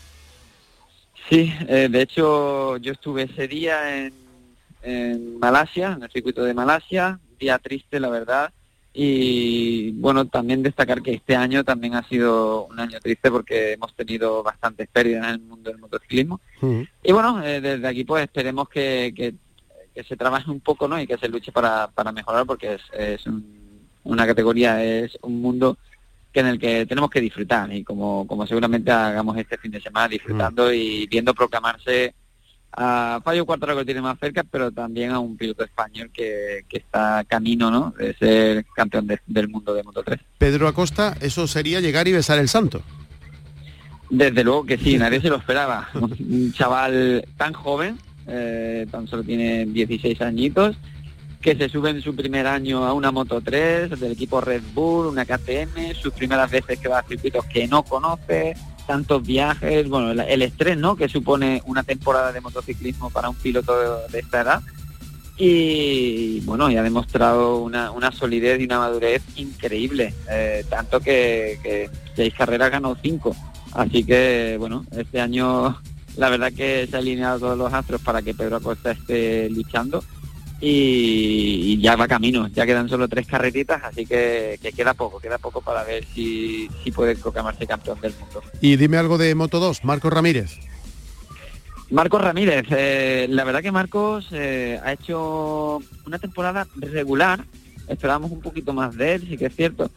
Sí, 1.29 1.53
eh, 1.69 1.89
de 1.91 2.03
hecho 2.03 2.79
yo 2.79 2.93
estuve 2.93 3.25
ese 3.25 3.47
día 3.47 4.07
en, 4.07 4.15
en 4.83 5.39
Malasia, 5.39 5.93
en 5.97 6.03
el 6.03 6.11
circuito 6.11 6.43
de 6.45 6.55
Malasia, 6.55 7.21
día 7.39 7.59
triste 7.59 8.01
la 8.01 8.09
verdad 8.09 8.51
y 8.93 9.93
bueno, 9.93 10.27
también 10.27 10.63
destacar 10.63 11.01
que 11.01 11.15
este 11.15 11.37
año 11.37 11.63
también 11.63 11.95
ha 11.95 12.09
sido 12.09 12.67
un 12.67 12.81
año 12.81 12.99
triste 13.01 13.31
porque 13.31 13.75
hemos 13.75 13.95
tenido 13.95 14.43
bastantes 14.43 14.89
pérdidas 14.89 15.29
en 15.29 15.35
el 15.35 15.41
mundo 15.41 15.71
del 15.71 15.79
motociclismo. 15.79 16.41
Y 17.03 17.13
bueno, 17.13 17.43
eh, 17.45 17.61
desde 17.61 17.87
aquí 17.87 18.05
pues 18.05 18.25
esperemos 18.25 18.69
que, 18.69 19.13
que, 19.15 19.35
se 20.03 20.17
trabaje 20.17 20.51
un 20.51 20.61
poco 20.61 20.89
¿no? 20.89 20.99
y 20.99 21.07
que 21.07 21.19
se 21.19 21.29
luche 21.29 21.53
para, 21.53 21.89
para 21.89 22.11
mejorar 22.11 22.47
porque 22.47 22.75
es, 22.75 22.83
es 22.97 23.25
una 24.03 24.27
categoría, 24.27 24.83
es 24.83 25.19
un 25.21 25.43
mundo 25.43 25.77
que 26.33 26.41
en 26.41 26.47
el 26.47 26.59
que 26.59 26.87
tenemos 26.87 27.11
que 27.11 27.21
disfrutar 27.21 27.73
y 27.73 27.85
como, 27.85 28.27
como 28.27 28.47
seguramente 28.47 28.91
hagamos 28.91 29.37
este 29.37 29.59
fin 29.59 29.73
de 29.73 29.81
semana 29.81 30.09
disfrutando 30.09 30.73
y 30.73 31.07
viendo 31.07 31.35
proclamarse 31.35 32.15
a 32.73 33.21
Fabio 33.25 33.47
Cuartaro 33.47 33.77
que 33.77 33.85
tiene 33.85 34.01
más 34.01 34.19
cerca, 34.19 34.45
pero 34.45 34.71
también 34.71 35.11
a 35.11 35.19
un 35.19 35.37
piloto 35.37 35.65
español 35.65 36.11
que, 36.13 36.65
está 36.71 37.25
camino 37.27 37.71
¿no? 37.71 37.95
de 37.99 38.15
ser 38.15 38.65
campeón 38.75 39.09
del 39.27 39.49
mundo 39.49 39.75
de 39.75 39.83
Moto 39.83 40.03
3. 40.03 40.19
Pedro 40.39 40.69
Acosta, 40.69 41.17
eso 41.21 41.47
sería 41.47 41.81
llegar 41.81 42.09
y 42.09 42.13
besar 42.13 42.39
el 42.39 42.49
santo. 42.49 42.83
Desde 44.09 44.45
luego 44.45 44.65
que 44.65 44.79
sí, 44.79 44.99
nadie 44.99 45.21
se 45.21 45.29
lo 45.29 45.37
esperaba. 45.37 45.89
Un 45.95 46.53
chaval 46.53 47.25
tan 47.37 47.53
joven, 47.53 47.99
eh, 48.27 48.87
tan 48.91 49.07
solo 49.07 49.23
tiene 49.23 49.67
16 49.67 50.21
añitos, 50.21 50.77
que 51.41 51.57
se 51.57 51.69
sube 51.69 51.91
en 51.91 52.03
su 52.03 52.15
primer 52.15 52.47
año 52.47 52.85
a 52.85 52.93
una 52.93 53.11
Moto 53.11 53.41
3 53.41 53.99
del 53.99 54.13
equipo 54.13 54.41
Red 54.41 54.63
Bull, 54.75 55.07
una 55.07 55.25
KTM, 55.25 55.95
sus 55.95 56.13
primeras 56.13 56.51
veces 56.51 56.79
que 56.79 56.89
va 56.89 56.99
a 56.99 57.03
circuitos 57.03 57.47
que 57.47 57.67
no 57.67 57.83
conoce, 57.83 58.55
tantos 58.91 59.25
viajes, 59.25 59.89
bueno, 59.89 60.11
el, 60.11 60.43
estrés, 60.43 60.77
¿no? 60.77 60.97
Que 60.97 61.09
supone 61.09 61.63
una 61.65 61.85
temporada 61.85 62.33
de 62.33 62.41
motociclismo 62.41 63.09
para 63.09 63.29
un 63.29 63.37
piloto 63.37 63.73
de, 64.09 64.19
esta 64.19 64.41
edad. 64.41 64.63
Y 65.37 66.41
bueno, 66.41 66.69
y 66.69 66.77
ha 66.77 66.83
demostrado 66.83 67.59
una, 67.59 68.11
solidez 68.11 68.61
y 68.61 68.65
una 68.65 68.81
madurez 68.81 69.23
increíble, 69.37 70.13
eh, 70.29 70.65
tanto 70.69 70.99
que, 70.99 71.61
que 71.63 71.89
seis 72.17 72.35
carreras 72.35 72.73
ganó 72.73 72.97
cinco. 73.01 73.37
Así 73.71 74.03
que 74.03 74.57
bueno, 74.59 74.85
este 74.91 75.21
año 75.21 75.81
la 76.17 76.29
verdad 76.29 76.53
que 76.53 76.89
se 76.91 76.97
ha 76.97 76.99
alineado 76.99 77.39
todos 77.39 77.59
los 77.59 77.73
astros 77.73 78.01
para 78.01 78.23
que 78.23 78.35
Pedro 78.35 78.57
Acosta 78.57 78.91
esté 78.91 79.49
luchando 79.51 80.03
y, 80.61 81.79
ya 81.81 81.97
va 81.97 82.07
camino, 82.07 82.49
ya 82.49 82.67
quedan 82.67 82.89
solo 82.89 83.09
tres 83.09 83.27
carretitas, 83.27 83.83
así 83.83 84.05
que, 84.05 84.59
queda 84.77 84.95
poco, 84.95 85.19
queda 85.19 85.39
poco 85.39 85.61
para 85.63 85.85
ver 85.85 86.05
si, 86.15 86.69
si 86.85 86.91
puede 86.91 87.17
proclamarse 87.17 87.67
campeón 87.67 88.01
del 88.01 88.15
mundo. 88.19 88.43
Y 88.61 88.77
dime 88.77 88.99
algo 88.99 89.17
de 89.17 89.35
Moto 89.35 89.59
2, 89.59 89.85
Marcos 89.85 90.13
Ramírez. 90.13 90.59
Marcos 91.91 92.23
Ramírez, 92.23 92.67
eh, 92.71 93.27
la 93.31 93.45
verdad 93.45 93.63
que 93.63 93.73
Marcos 93.73 94.29
eh, 94.31 94.79
ha 94.85 94.93
hecho 94.93 95.81
una 96.07 96.19
temporada 96.21 96.67
regular, 96.77 97.45
esperábamos 97.89 98.31
un 98.31 98.41
poquito 98.41 98.73
más 98.73 98.97
de 98.97 99.15
él, 99.15 99.27
sí 99.29 99.37
que 99.37 99.47
es 99.47 99.57
cierto, 99.57 99.91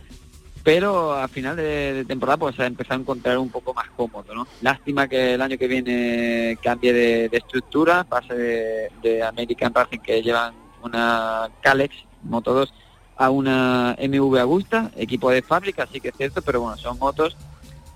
pero 0.64 1.14
a 1.14 1.28
final 1.28 1.58
de, 1.58 2.06
temporada 2.08 2.38
pues 2.38 2.60
ha 2.60 2.66
empezado 2.66 3.00
a 3.00 3.02
encontrar 3.02 3.38
un 3.38 3.50
poco 3.50 3.74
más 3.74 3.90
cómodo, 3.96 4.34
¿no? 4.34 4.48
Lástima 4.62 5.08
que 5.08 5.34
el 5.34 5.42
año 5.42 5.58
que 5.58 5.68
viene 5.68 6.58
cambie 6.64 6.94
de, 6.94 7.30
estructura, 7.32 8.06
pase 8.06 8.90
de, 9.02 9.24
American 9.24 9.74
Racing 9.74 10.00
que 10.00 10.22
llevan 10.22 10.54
una 10.82 11.50
Calex 11.62 11.96
Moto 12.24 12.54
2 12.54 12.74
a 13.18 13.30
una 13.30 13.98
MV 14.00 14.38
Augusta, 14.40 14.90
equipo 14.96 15.30
de 15.30 15.42
fábrica, 15.42 15.88
sí 15.92 16.00
que 16.00 16.10
es 16.10 16.16
cierto, 16.16 16.42
pero 16.42 16.62
bueno, 16.62 16.78
son 16.78 16.98
motos 16.98 17.36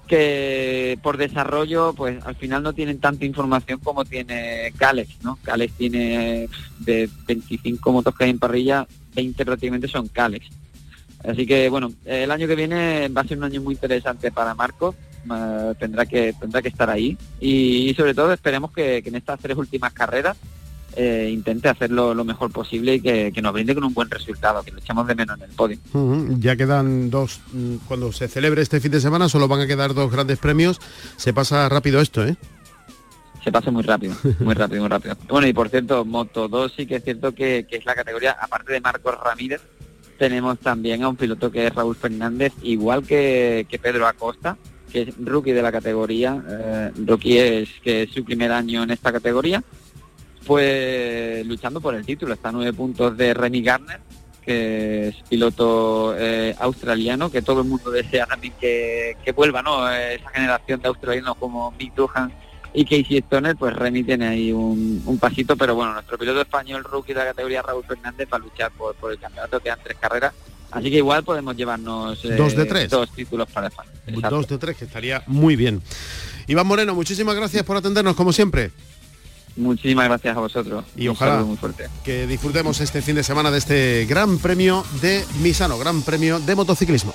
que 0.05 0.97
por 1.01 1.17
desarrollo 1.17 1.93
pues 1.93 2.23
al 2.25 2.35
final 2.35 2.63
no 2.63 2.71
tienen 2.71 2.99
tanta 2.99 3.25
información 3.25 3.79
como 3.79 4.05
tiene 4.05 4.73
Calex, 4.77 5.23
¿no? 5.23 5.37
Calex 5.41 5.73
tiene 5.73 6.49
de 6.79 7.09
25 7.25 7.91
motos 7.91 8.15
que 8.15 8.25
hay 8.25 8.29
en 8.29 8.39
parrilla, 8.39 8.87
20 9.15 9.45
prácticamente 9.45 9.87
son 9.87 10.07
Calex 10.07 10.49
Así 11.27 11.45
que 11.45 11.69
bueno, 11.69 11.91
el 12.05 12.31
año 12.31 12.47
que 12.47 12.55
viene 12.55 13.09
va 13.09 13.21
a 13.21 13.27
ser 13.27 13.37
un 13.37 13.43
año 13.43 13.61
muy 13.61 13.73
interesante 13.73 14.31
para 14.31 14.55
Marco, 14.55 14.95
tendrá 15.77 16.05
que 16.05 16.33
tendrá 16.33 16.61
que 16.61 16.69
estar 16.69 16.89
ahí 16.89 17.17
y, 17.39 17.93
sobre 17.95 18.13
todo 18.13 18.31
esperemos 18.31 18.71
que, 18.71 19.03
en 19.05 19.15
estas 19.15 19.39
tres 19.39 19.57
últimas 19.57 19.91
carreras 19.91 20.37
eh, 20.95 21.29
intente 21.31 21.67
hacerlo 21.67 22.13
lo 22.13 22.23
mejor 22.23 22.51
posible 22.51 22.95
y 22.95 23.01
que, 23.01 23.33
nos 23.41 23.53
brinde 23.53 23.75
con 23.75 23.83
un 23.83 23.93
buen 23.93 24.09
resultado, 24.09 24.63
que 24.63 24.71
lo 24.71 24.79
echamos 24.79 25.05
de 25.05 25.15
menos 25.15 25.37
en 25.37 25.49
el 25.49 25.51
podio. 25.51 25.77
Ya 26.39 26.55
quedan 26.55 27.09
dos, 27.09 27.41
mm, 27.51 27.75
cuando 27.87 28.11
se 28.13 28.27
celebre 28.29 28.61
este 28.61 28.79
fin 28.79 28.91
de 28.91 29.01
semana 29.01 29.27
solo 29.27 29.47
van 29.47 29.61
a 29.61 29.67
quedar 29.67 29.93
dos 29.93 30.09
grandes 30.09 30.39
premios, 30.39 30.79
se 31.17 31.33
pasa 31.33 31.67
rápido 31.67 31.99
esto, 31.99 32.25
¿eh? 32.25 32.35
Se 33.43 33.51
pasa 33.51 33.69
muy 33.69 33.83
rápido, 33.83 34.15
muy 34.39 34.55
rápido, 34.55 34.81
muy 34.81 34.89
rápido. 34.89 35.15
Bueno, 35.29 35.47
y 35.47 35.53
por 35.53 35.69
cierto, 35.69 36.03
Moto 36.03 36.47
2 36.47 36.73
sí 36.75 36.85
que 36.85 36.95
es 36.95 37.03
cierto 37.03 37.33
que, 37.33 37.65
que 37.69 37.77
es 37.77 37.85
la 37.85 37.95
categoría, 37.95 38.31
aparte 38.31 38.73
de 38.73 38.81
Marcos 38.81 39.15
Ramírez, 39.23 39.61
tenemos 40.17 40.59
también 40.59 41.03
a 41.03 41.09
un 41.09 41.15
piloto 41.15 41.51
que 41.51 41.67
es 41.67 41.73
Raúl 41.73 41.95
Fernández, 41.95 42.53
igual 42.63 43.05
que, 43.05 43.65
Pedro 43.81 44.07
Acosta, 44.07 44.57
que 44.91 45.03
es 45.03 45.15
rookie 45.17 45.51
de 45.51 45.61
la 45.61 45.71
categoría, 45.71 46.41
eh, 46.49 46.91
rookie 47.05 47.37
es 47.37 47.69
que 47.83 48.03
es 48.03 48.11
su 48.11 48.23
primer 48.23 48.51
año 48.51 48.83
en 48.83 48.91
esta 48.91 49.11
categoría, 49.11 49.63
pues 50.45 51.45
luchando 51.45 51.81
por 51.81 51.95
el 51.95 52.05
título, 52.05 52.33
está 52.33 52.51
nueve 52.51 52.73
puntos 52.73 53.17
de 53.17 53.33
Remy 53.33 53.61
Garner, 53.61 53.99
que 54.41 55.09
es 55.09 55.15
piloto 55.29 56.15
eh, 56.17 56.55
australiano, 56.59 57.29
que 57.29 57.41
todo 57.41 57.61
el 57.61 57.67
mundo 57.67 57.91
desea 57.91 58.25
también 58.25 58.53
que, 58.59 59.17
que 59.23 59.33
vuelva, 59.33 59.61
¿no? 59.61 59.89
Esa 59.89 60.29
generación 60.29 60.81
de 60.81 60.87
australianos 60.87 61.35
como 61.35 61.71
Mick 61.71 61.93
Duhan 61.95 62.31
y 62.73 62.83
Casey 62.83 63.17
Stoner 63.17 63.55
pues 63.55 63.73
Remy 63.75 64.03
tiene 64.03 64.27
ahí 64.27 64.51
un, 64.51 65.17
pasito, 65.19 65.55
pero 65.55 65.75
bueno, 65.75 65.93
nuestro 65.93 66.17
piloto 66.17 66.41
español 66.41 66.83
rookie 66.83 67.13
de 67.13 67.19
la 67.19 67.25
categoría 67.27 67.61
Raúl 67.61 67.83
Fernández 67.83 68.27
va 68.31 68.37
a 68.37 68.39
luchar 68.39 68.71
por, 68.71 69.11
el 69.11 69.19
campeonato, 69.19 69.59
quedan 69.59 69.79
tres 69.83 69.97
carreras, 69.99 70.33
así 70.71 70.89
que 70.89 70.97
igual 70.97 71.23
podemos 71.23 71.55
llevarnos 71.55 72.23
eh, 72.25 72.35
dos 72.35 72.55
de 72.55 72.65
tres. 72.65 72.89
dos 72.89 73.11
títulos 73.11 73.49
para 73.51 73.67
España. 73.67 73.91
Dos 74.29 74.47
de 74.47 74.57
tres, 74.57 74.77
que 74.77 74.85
estaría 74.85 75.23
muy 75.27 75.55
bien. 75.55 75.81
Iván 76.47 76.67
Moreno, 76.67 76.95
muchísimas 76.95 77.35
gracias 77.35 77.63
por 77.63 77.77
atendernos 77.77 78.15
como 78.15 78.31
siempre. 78.31 78.71
Muchísimas 79.57 80.07
gracias 80.07 80.37
a 80.37 80.39
vosotros. 80.39 80.85
Y 80.95 81.07
ojalá 81.07 81.43
muy 81.43 81.57
fuerte. 81.57 81.89
que 82.03 82.27
disfrutemos 82.27 82.79
este 82.79 83.01
fin 83.01 83.15
de 83.15 83.23
semana 83.23 83.49
de 83.49 83.57
este 83.57 84.05
Gran 84.07 84.37
Premio 84.37 84.85
de 85.01 85.25
Misano, 85.41 85.77
Gran 85.79 86.03
Premio 86.03 86.39
de 86.39 86.55
Motociclismo. 86.55 87.13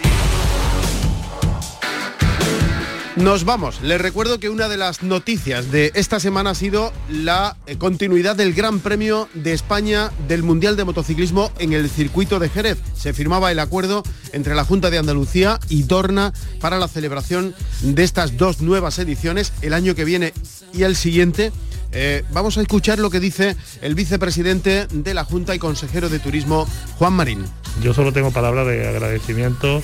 Nos 3.17 3.45
vamos. 3.45 3.83
Les 3.83 4.01
recuerdo 4.01 4.41
que 4.41 4.49
una 4.49 4.69
de 4.69 4.79
las 4.79 5.03
noticias 5.03 5.71
de 5.71 5.93
esta 5.95 6.19
semana 6.19 6.51
ha 6.51 6.55
sido 6.55 6.95
la 7.11 7.59
eh, 7.67 7.77
continuidad 7.77 8.37
del 8.37 8.55
Gran 8.55 8.81
Premio 8.81 9.29
de 9.35 9.53
España 9.53 10.11
del 10.29 10.43
Mundial 10.43 10.77
de 10.77 10.85
Motociclismo 10.85 11.53
en 11.59 11.75
el 11.75 11.91
circuito 11.91 12.39
de 12.39 12.49
Jerez. 12.49 12.79
Se 12.97 13.13
firmaba 13.13 13.53
el 13.53 13.59
acuerdo 13.59 14.03
entre 14.33 14.55
la 14.55 14.65
Junta 14.65 14.89
de 14.89 14.97
Andalucía 14.97 15.61
y 15.69 15.83
Dorna 15.83 16.33
para 16.59 16.79
la 16.79 16.89
celebración 16.89 17.55
de 17.83 18.03
estas 18.03 18.39
dos 18.39 18.63
nuevas 18.63 18.99
ediciones 18.99 19.53
el 19.61 19.75
año 19.75 19.95
que 19.95 20.07
viene 20.07 20.33
y 20.73 20.85
el 20.85 20.97
siguiente. 20.97 21.53
Eh, 21.93 22.25
vamos 22.33 22.57
a 22.57 22.63
escuchar 22.63 22.99
lo 22.99 23.11
que 23.11 23.21
dice 23.21 23.57
el 23.83 23.95
vicepresidente 23.95 24.87
de 24.91 25.13
la 25.13 25.25
Junta 25.25 25.55
y 25.55 25.59
consejero 25.59 26.09
de 26.09 26.19
Turismo, 26.19 26.67
Juan 26.97 27.13
Marín. 27.13 27.45
Yo 27.83 27.93
solo 27.93 28.15
tengo 28.15 28.31
palabras 28.31 28.67
de 28.67 28.89
agradecimiento 28.89 29.83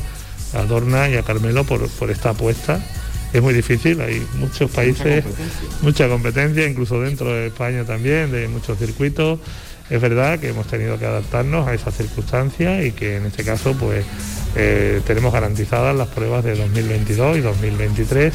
a 0.55 0.63
Dorna 0.63 1.11
y 1.11 1.17
a 1.17 1.23
Carmelo 1.23 1.65
por, 1.65 1.91
por 1.91 2.11
esta 2.11 2.31
apuesta 2.31 2.81
es 3.33 3.43
muy 3.43 3.55
difícil, 3.55 4.01
hay 4.01 4.27
muchos 4.35 4.71
países, 4.71 5.25
mucha 5.83 6.09
competencia. 6.09 6.67
incluso 6.67 7.01
dentro 7.01 7.33
de 7.33 7.49
España 7.49 7.85
también, 7.85 8.33
de 8.33 8.49
muchos 8.49 8.79
circuitos. 8.79 9.39
Es 9.91 10.01
verdad 10.01 10.39
que 10.39 10.51
hemos 10.51 10.67
tenido 10.67 10.99
que 10.99 11.07
adaptarnos 11.07 11.67
a 11.67 11.75
esas 11.75 11.97
circunstancias 11.97 12.85
y 12.85 12.93
que 12.93 13.17
en 13.17 13.27
este 13.27 13.43
caso 13.43 13.73
pues 13.73 14.05
eh, 14.55 15.01
tenemos 15.07 15.33
garantizadas 15.33 15.97
las 15.97 16.09
pruebas 16.09 16.45
de 16.45 16.57
2022 16.57 17.39
y 17.39 17.41
2023 17.41 18.35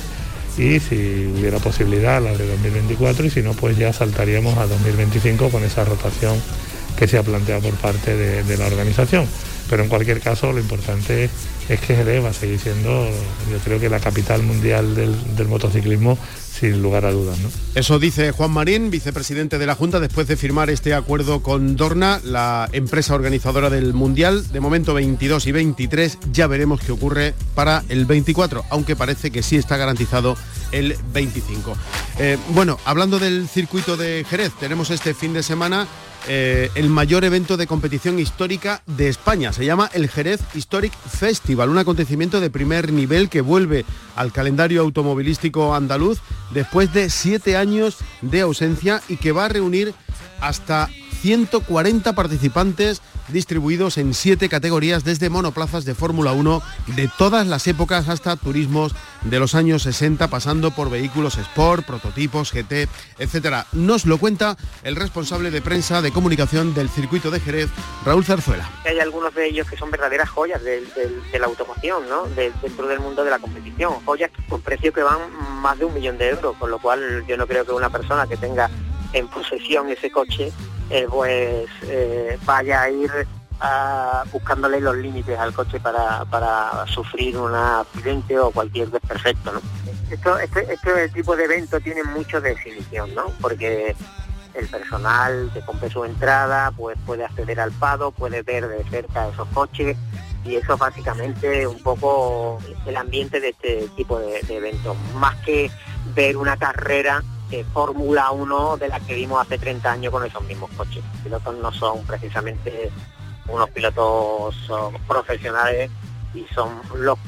y 0.58 0.80
si 0.80 1.32
hubiera 1.36 1.60
posibilidad 1.60 2.22
las 2.22 2.38
de 2.38 2.48
2024 2.48 3.26
y 3.26 3.30
si 3.30 3.42
no 3.42 3.54
pues 3.54 3.78
ya 3.78 3.94
saltaríamos 3.94 4.58
a 4.58 4.68
2025 4.68 5.50
con 5.50 5.64
esa 5.64 5.84
rotación 5.86 6.40
que 6.98 7.08
se 7.08 7.18
ha 7.18 7.24
planteado 7.24 7.62
por 7.62 7.74
parte 7.74 8.16
de, 8.16 8.58
la 8.58 8.68
organización. 8.68 9.26
Pero 9.70 9.84
en 9.84 9.90
cualquier 9.90 10.20
caso 10.20 10.52
lo 10.52 10.60
importante 10.60 11.30
es 11.70 11.80
que 11.80 11.96
Jerez 11.96 12.24
va 12.24 12.30
a 12.30 12.34
seguir 12.34 12.60
siendo, 12.60 13.08
yo 13.52 13.58
creo 13.64 13.80
que 13.80 13.90
la 13.90 14.00
capital 14.00 14.44
mundial 14.44 14.96
del, 14.96 15.48
motociclismo 15.48 16.18
sin 16.52 16.82
lugar 16.82 17.06
a 17.06 17.12
dudas. 17.12 17.38
Eso 17.76 18.00
dice 18.00 18.32
Juan 18.32 18.52
Marín, 18.52 18.92
vicepresidente 18.92 19.58
de 19.58 19.66
la 19.66 19.76
Junta, 19.76 20.00
después 20.00 20.28
de 20.28 20.38
firmar 20.38 20.70
este 20.70 20.94
acuerdo 20.94 21.42
con 21.42 21.76
Dorna, 21.76 22.22
la 22.24 22.70
empresa 22.72 23.16
organizadora 23.16 23.70
del 23.70 23.94
Mundial. 23.94 24.52
De 24.52 24.60
momento 24.60 24.94
22 24.94 25.48
y 25.48 25.52
23, 25.52 26.20
ya 26.32 26.48
veremos 26.48 26.80
qué 26.80 26.92
ocurre 26.92 27.34
para 27.56 27.84
el 27.90 28.06
24, 28.06 28.64
aunque 28.70 28.96
parece 28.96 29.32
que 29.32 29.44
sí 29.44 29.58
está 29.58 29.78
garantizado 29.78 30.38
el 30.74 30.98
25. 31.14 31.78
Eh, 32.20 32.38
bueno, 32.50 32.78
hablando 32.84 33.20
del 33.20 33.48
circuito 33.48 33.96
de 33.96 34.26
Jerez, 34.30 34.52
tenemos 34.60 34.90
este 34.90 35.14
fin 35.14 35.34
de 35.34 35.44
semana 35.44 35.88
eh, 36.28 36.70
el 36.76 36.90
mayor 36.90 37.24
evento 37.26 37.58
de 37.58 37.68
competición 37.68 38.18
histórica 38.18 38.82
de 38.86 39.08
España. 39.08 39.54
Se 39.54 39.66
llama 39.66 39.90
el 39.94 40.10
Jerez 40.10 40.42
Historic 40.56 40.94
Festival, 40.94 41.70
un 41.70 41.78
acontecimiento 41.78 42.42
de 42.42 42.50
primer 42.50 42.92
nivel 42.92 43.30
que 43.30 43.42
vuelve 43.42 43.86
al 44.16 44.32
calendario 44.32 44.82
automovilístico 44.82 45.76
andaluz 45.76 46.20
después 46.52 46.94
de 46.94 47.10
siete 47.10 47.58
años 47.58 47.98
de 48.22 48.42
ausencia 48.42 49.02
y 49.10 49.18
que 49.18 49.32
va 49.32 49.46
a 49.46 49.50
reunir 49.50 49.94
hasta 50.40 50.90
140 51.22 52.14
participantes 52.14 53.02
distribuidos 53.30 53.98
en 53.98 54.14
siete 54.14 54.50
categorías, 54.50 55.04
desde 55.04 55.30
monoplazas 55.30 55.86
de 55.86 55.96
Fórmula 55.96 56.32
1 56.34 56.62
de 56.96 57.10
todas 57.18 57.48
las 57.48 57.68
épocas 57.68 58.10
hasta 58.10 58.36
turismos 58.36 58.94
de 59.24 59.40
los 59.40 59.56
años 59.56 59.84
60, 59.84 60.28
pasando 60.28 60.72
por 60.72 60.90
vehículos 60.90 61.38
Sport, 61.38 61.86
prototipos, 61.86 62.52
GT, 62.52 62.90
etc. 63.20 63.66
Nos 63.72 64.06
lo 64.06 64.18
cuenta 64.18 64.58
el 64.84 64.96
responsable 64.96 65.52
de 65.52 65.62
prensa 65.62 66.02
de 66.02 66.12
comunicación 66.12 66.74
del 66.74 66.90
circuito 66.90 67.32
de 67.32 67.40
Jerez, 67.40 67.70
Raúl 68.06 68.26
Zarzuela. 68.26 68.70
Hay 68.86 69.00
algunos 69.00 69.34
de 69.34 69.48
ellos 69.48 69.70
que 69.70 69.78
son 69.78 69.92
verdaderas 69.92 70.30
joyas 70.30 70.62
de, 70.64 70.84
la 71.40 71.46
automoción, 71.46 72.08
¿no? 72.10 72.26
dentro 72.36 72.88
del 72.88 73.00
mundo 73.00 73.24
de 73.24 73.32
la 73.32 73.40
competición, 73.40 73.94
joyas 74.06 74.32
con 74.50 74.62
precios 74.62 74.94
que 74.94 75.04
van 75.04 75.20
más 75.62 75.78
de 75.80 75.86
un 75.86 75.94
millón 75.94 76.18
de 76.18 76.30
euros, 76.30 76.56
con 76.58 76.70
lo 76.70 76.80
cual 76.80 77.26
yo 77.28 77.38
no 77.38 77.48
creo 77.48 77.66
que 77.66 77.72
una 77.72 77.90
persona 77.90 78.28
que 78.28 78.38
tenga 78.38 78.70
en 79.14 79.28
posesión 79.28 79.90
ese 79.90 80.12
coche 80.12 80.52
eh, 80.90 81.08
pues 81.10 81.68
eh, 81.84 82.38
vaya 82.46 82.82
a 82.82 82.90
ir 82.90 83.12
buscándole 84.32 84.82
los 84.82 84.98
límites 84.98 85.40
al 85.40 85.54
coche 85.54 85.80
para, 85.80 86.86
sufrir 86.88 87.38
un 87.38 87.56
accidente 87.56 88.38
o 88.38 88.52
cualquier 88.52 88.90
desperfecto. 88.90 89.54
¿no? 89.54 89.62
Esto, 90.10 90.38
este, 90.38 90.74
este, 90.74 91.10
tipo 91.10 91.36
de 91.36 91.46
evento 91.46 91.80
tiene 91.80 92.04
mucho 92.04 92.42
definición, 92.42 93.14
¿no? 93.16 93.28
porque 93.40 93.96
el 94.54 94.68
personal 94.68 95.50
que 95.54 95.62
compre 95.62 95.90
su 95.90 96.04
entrada 96.06 96.72
pues 96.72 96.98
puede 97.06 97.26
acceder 97.26 97.60
al 97.60 97.72
pado, 97.72 98.12
puede 98.12 98.42
ver 98.44 98.68
de 98.68 98.84
cerca 98.90 99.30
esos 99.30 99.48
coches 99.50 99.98
y 100.46 100.56
eso 100.56 100.74
es 100.74 100.80
básicamente 100.80 101.66
un 101.66 101.82
poco 101.82 102.60
el 102.86 102.98
ambiente 102.98 103.40
de 103.40 103.50
este 103.50 103.88
tipo 103.96 104.20
de, 104.20 104.42
eventos, 104.50 104.96
más 105.16 105.36
que 105.38 105.72
ver 106.14 106.38
una 106.38 106.58
carrera 106.58 107.24
de 107.58 107.64
Fórmula 107.66 108.32
1 108.32 108.78
de 108.78 108.88
la 108.88 109.00
que 109.00 109.14
vimos 109.14 109.40
hace 109.40 109.58
30 109.58 109.92
años 109.92 110.12
con 110.12 110.26
esos 110.26 110.44
mismos 110.44 110.72
coches. 110.76 111.04
Los 111.04 111.22
pilotos 111.22 111.56
no 111.58 111.72
son 111.72 112.04
precisamente 112.06 112.92
unos 113.48 113.70
pilotos 113.70 114.72
profesionales 115.08 115.92
y 116.34 116.46
son 116.54 116.82
los, 116.96 117.20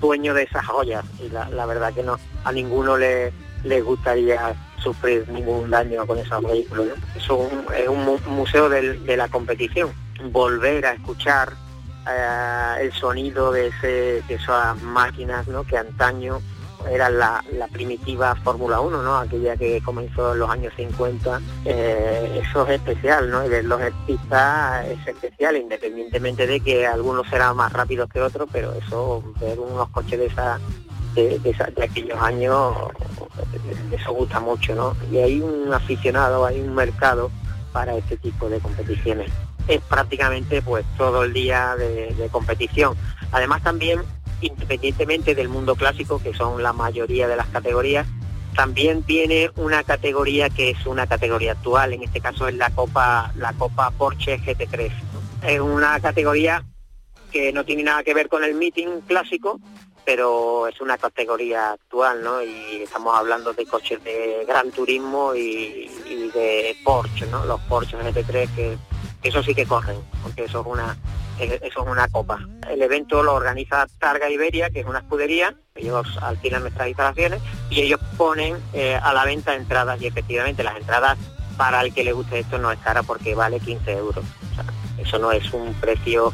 dueños 0.00 0.34
de 0.34 0.44
esas 0.44 0.64
joyas 0.66 1.04
y 1.20 1.28
la, 1.28 1.66
verdad 1.66 1.92
que 1.92 2.02
no 2.02 2.18
a 2.44 2.52
ninguno 2.52 2.96
le, 2.96 3.32
le 3.64 3.82
gustaría 3.82 4.54
sufrir 4.82 5.28
ningún 5.28 5.70
daño 5.70 6.06
con 6.06 6.18
esos 6.18 6.42
vehículos. 6.42 6.86
Es, 7.14 7.28
un, 7.28 7.66
es 7.76 7.88
un 7.88 8.20
museo 8.26 8.70
de, 8.70 9.16
la 9.16 9.28
competición. 9.28 9.92
Volver 10.30 10.86
a 10.86 10.92
escuchar 10.92 11.52
eh, 12.08 12.74
el 12.80 12.92
sonido 12.92 13.52
de, 13.52 13.70
de 13.82 14.22
esas 14.28 14.80
máquinas 14.80 15.46
¿no? 15.46 15.64
que 15.64 15.76
antaño 15.76 16.40
era 16.90 17.10
la, 17.10 17.42
primitiva 17.72 18.34
Fórmula 18.36 18.80
1, 18.80 19.02
¿no? 19.02 19.18
Aquella 19.18 19.56
que 19.56 19.80
comenzó 19.82 20.32
en 20.32 20.38
los 20.38 20.50
años 20.50 20.72
50. 20.76 21.40
Eh, 21.64 22.42
eso 22.42 22.66
es 22.66 22.70
especial, 22.70 23.30
¿no? 23.30 23.44
Y 23.44 23.48
ver 23.48 23.64
los 23.64 23.80
pistas 24.06 24.86
es 24.86 25.06
especial, 25.06 25.56
independientemente 25.56 26.46
de 26.46 26.60
que 26.60 26.86
algunos 26.86 27.28
serán 27.28 27.56
más 27.56 27.72
rápidos 27.72 28.08
que 28.08 28.20
otros, 28.20 28.48
pero 28.52 28.72
eso, 28.72 29.22
ver 29.40 29.58
unos 29.58 29.88
coches 29.90 30.18
de 30.18 30.26
esa 30.26 30.58
de, 31.14 31.82
aquellos 31.82 32.20
años, 32.20 32.74
eso 33.90 34.12
gusta 34.12 34.40
mucho, 34.40 34.74
¿no? 34.74 34.96
Y 35.10 35.18
hay 35.18 35.40
un 35.40 35.72
aficionado, 35.72 36.46
hay 36.46 36.60
un 36.60 36.74
mercado 36.74 37.30
para 37.72 37.96
este 37.96 38.16
tipo 38.16 38.48
de 38.48 38.60
competiciones. 38.60 39.30
Es 39.66 39.80
prácticamente 39.82 40.62
pues 40.62 40.84
todo 40.96 41.24
el 41.24 41.32
día 41.32 41.76
de 41.76 42.28
competición. 42.30 42.96
Además 43.32 43.62
también 43.62 44.00
independientemente 44.40 45.34
del 45.34 45.48
mundo 45.48 45.76
clásico, 45.76 46.20
que 46.22 46.34
son 46.34 46.62
la 46.62 46.72
mayoría 46.72 47.28
de 47.28 47.36
las 47.36 47.48
categorías, 47.48 48.06
también 48.54 49.02
tiene 49.02 49.50
una 49.56 49.84
categoría 49.84 50.50
que 50.50 50.70
es 50.70 50.86
una 50.86 51.06
categoría 51.06 51.52
actual, 51.52 51.92
en 51.92 52.02
este 52.02 52.20
caso 52.20 52.48
es 52.48 52.54
la 52.54 52.70
Copa, 52.70 53.32
la 53.36 53.52
Copa 53.52 53.90
Porsche 53.92 54.40
GT3. 54.40 54.90
Es 55.46 55.60
una 55.60 56.00
categoría 56.00 56.64
que 57.30 57.52
no 57.52 57.64
tiene 57.64 57.84
nada 57.84 58.02
que 58.02 58.14
ver 58.14 58.28
con 58.28 58.42
el 58.42 58.54
meeting 58.54 59.02
clásico, 59.06 59.60
pero 60.04 60.66
es 60.66 60.80
una 60.80 60.98
categoría 60.98 61.72
actual, 61.72 62.22
¿no? 62.24 62.42
Y 62.42 62.82
estamos 62.82 63.16
hablando 63.16 63.52
de 63.52 63.66
coches 63.66 64.02
de 64.02 64.44
gran 64.48 64.70
turismo 64.72 65.34
y, 65.34 65.88
de 66.34 66.76
Porsche, 66.82 67.26
¿no? 67.26 67.44
Los 67.44 67.60
Porsche 67.62 67.96
GT3 67.96 68.54
que 68.56 68.78
eso 69.22 69.42
sí 69.42 69.54
que 69.54 69.66
corren, 69.66 69.98
porque 70.22 70.44
eso 70.44 70.62
es 70.62 70.66
una 70.66 70.96
eso 71.40 71.58
es 71.62 71.76
una 71.76 72.08
copa. 72.08 72.38
El 72.68 72.82
evento 72.82 73.22
lo 73.22 73.34
organiza 73.34 73.86
Targa 73.98 74.28
Iberia, 74.28 74.70
que 74.70 74.80
es 74.80 74.86
una 74.86 75.00
escudería, 75.00 75.54
ellos 75.74 76.06
alquilan 76.20 76.62
nuestras 76.62 76.88
instalaciones 76.88 77.40
y 77.70 77.80
ellos 77.80 78.00
ponen 78.16 78.56
eh, 78.72 78.98
a 79.00 79.12
la 79.12 79.24
venta 79.24 79.54
entradas 79.54 80.00
y 80.02 80.06
efectivamente 80.06 80.62
las 80.62 80.76
entradas 80.76 81.18
para 81.56 81.80
el 81.82 81.92
que 81.92 82.04
le 82.04 82.12
guste 82.12 82.40
esto 82.40 82.58
no 82.58 82.70
es 82.70 82.78
cara 82.78 83.02
porque 83.02 83.34
vale 83.34 83.60
15 83.60 83.92
euros. 83.92 84.24
eso 84.98 85.18
no 85.18 85.32
es 85.32 85.52
un 85.52 85.74
precio 85.74 86.32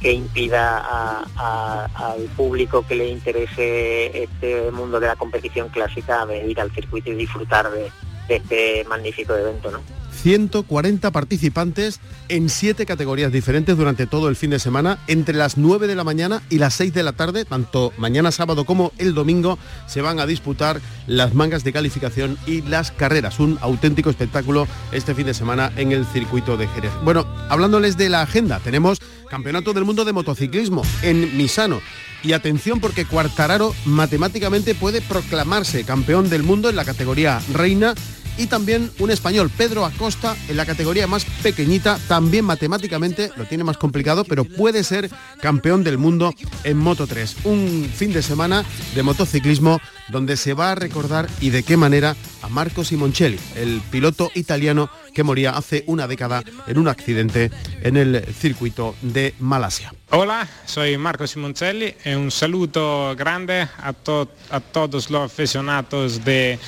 que 0.00 0.12
impida 0.12 1.22
al 1.36 2.22
público 2.36 2.84
que 2.86 2.96
le 2.96 3.08
interese 3.08 4.24
este 4.24 4.70
mundo 4.72 4.98
de 4.98 5.06
la 5.06 5.16
competición 5.16 5.68
clásica 5.68 6.24
venir 6.24 6.60
al 6.60 6.72
circuito 6.72 7.10
y 7.10 7.14
disfrutar 7.14 7.70
de, 7.70 7.90
de 8.26 8.36
este 8.36 8.84
magnífico 8.84 9.34
evento. 9.34 9.70
¿no? 9.70 10.01
140 10.22 11.10
participantes 11.10 12.00
en 12.28 12.48
siete 12.48 12.86
categorías 12.86 13.32
diferentes 13.32 13.76
durante 13.76 14.06
todo 14.06 14.28
el 14.28 14.36
fin 14.36 14.50
de 14.50 14.60
semana. 14.60 14.98
Entre 15.08 15.34
las 15.34 15.58
9 15.58 15.88
de 15.88 15.96
la 15.96 16.04
mañana 16.04 16.42
y 16.48 16.58
las 16.58 16.74
6 16.74 16.94
de 16.94 17.02
la 17.02 17.12
tarde, 17.12 17.44
tanto 17.44 17.92
mañana 17.98 18.30
sábado 18.30 18.64
como 18.64 18.92
el 18.98 19.14
domingo, 19.14 19.58
se 19.86 20.00
van 20.00 20.20
a 20.20 20.26
disputar 20.26 20.80
las 21.06 21.34
mangas 21.34 21.64
de 21.64 21.72
calificación 21.72 22.38
y 22.46 22.62
las 22.62 22.92
carreras. 22.92 23.40
Un 23.40 23.58
auténtico 23.60 24.10
espectáculo 24.10 24.68
este 24.92 25.14
fin 25.14 25.26
de 25.26 25.34
semana 25.34 25.72
en 25.76 25.90
el 25.90 26.06
circuito 26.06 26.56
de 26.56 26.68
Jerez. 26.68 26.92
Bueno, 27.02 27.26
hablándoles 27.48 27.96
de 27.96 28.08
la 28.08 28.22
agenda, 28.22 28.60
tenemos 28.60 28.98
Campeonato 29.28 29.72
del 29.72 29.86
Mundo 29.86 30.04
de 30.04 30.12
Motociclismo 30.12 30.82
en 31.02 31.36
Misano. 31.38 31.80
Y 32.22 32.34
atención 32.34 32.80
porque 32.80 33.06
Cuartararo 33.06 33.74
matemáticamente 33.86 34.74
puede 34.74 35.00
proclamarse 35.00 35.84
campeón 35.84 36.28
del 36.30 36.42
mundo 36.42 36.68
en 36.68 36.76
la 36.76 36.84
categoría 36.84 37.40
reina 37.52 37.94
y 38.36 38.46
también 38.46 38.90
un 38.98 39.10
español, 39.10 39.50
Pedro 39.56 39.84
Acosta, 39.84 40.36
en 40.48 40.56
la 40.56 40.66
categoría 40.66 41.06
más 41.06 41.24
pequeñita, 41.42 41.98
también 42.08 42.44
matemáticamente 42.44 43.30
lo 43.36 43.44
tiene 43.44 43.64
más 43.64 43.76
complicado, 43.76 44.24
pero 44.24 44.44
puede 44.44 44.84
ser 44.84 45.10
campeón 45.40 45.84
del 45.84 45.98
mundo 45.98 46.34
en 46.64 46.76
Moto 46.76 47.06
3. 47.06 47.36
Un 47.44 47.90
fin 47.94 48.12
de 48.12 48.22
semana 48.22 48.64
de 48.94 49.02
motociclismo 49.02 49.80
donde 50.08 50.36
se 50.36 50.54
va 50.54 50.72
a 50.72 50.74
recordar 50.74 51.28
y 51.40 51.50
de 51.50 51.62
qué 51.62 51.76
manera 51.76 52.16
a 52.42 52.48
Marco 52.48 52.84
Simoncelli, 52.84 53.38
el 53.56 53.80
piloto 53.90 54.30
italiano 54.34 54.90
que 55.14 55.22
moría 55.22 55.50
hace 55.52 55.84
una 55.86 56.06
década 56.06 56.42
en 56.66 56.78
un 56.78 56.88
accidente 56.88 57.50
en 57.82 57.96
el 57.96 58.24
circuito 58.34 58.96
de 59.02 59.34
Malasia. 59.38 59.94
Hola, 60.10 60.48
soy 60.66 60.96
Marco 60.98 61.26
Simoncelli 61.26 61.94
y 62.04 62.14
un 62.14 62.30
saludo 62.30 63.14
grande 63.16 63.68
a 63.78 63.92
todos 63.92 65.10
los 65.10 65.32
aficionados 65.32 66.24
de 66.24 66.58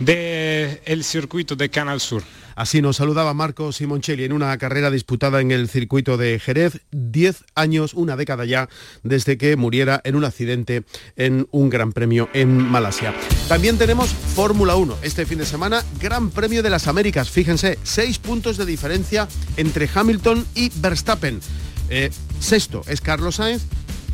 del 0.00 1.04
circuito 1.04 1.54
de 1.56 1.68
Canal 1.68 2.00
Sur. 2.00 2.22
Así 2.56 2.82
nos 2.82 2.96
saludaba 2.96 3.32
Marco 3.32 3.72
Simoncelli 3.72 4.24
en 4.24 4.32
una 4.32 4.56
carrera 4.58 4.90
disputada 4.90 5.40
en 5.40 5.50
el 5.50 5.68
circuito 5.68 6.16
de 6.16 6.38
Jerez, 6.38 6.80
10 6.90 7.44
años, 7.54 7.94
una 7.94 8.16
década 8.16 8.44
ya, 8.44 8.68
desde 9.02 9.38
que 9.38 9.56
muriera 9.56 10.00
en 10.04 10.16
un 10.16 10.24
accidente 10.24 10.82
en 11.16 11.46
un 11.52 11.70
gran 11.70 11.92
premio 11.92 12.28
en 12.34 12.56
Malasia. 12.58 13.14
También 13.48 13.78
tenemos 13.78 14.10
Fórmula 14.10 14.76
1. 14.76 14.98
Este 15.02 15.24
fin 15.26 15.38
de 15.38 15.46
semana, 15.46 15.82
Gran 16.00 16.30
Premio 16.30 16.62
de 16.62 16.70
las 16.70 16.88
Américas. 16.88 17.30
Fíjense, 17.30 17.78
seis 17.82 18.18
puntos 18.18 18.56
de 18.56 18.66
diferencia 18.66 19.28
entre 19.56 19.88
Hamilton 19.92 20.46
y 20.54 20.70
Verstappen. 20.80 21.40
Eh, 21.88 22.10
sexto 22.40 22.82
es 22.88 23.00
Carlos 23.00 23.36
Sainz, 23.36 23.62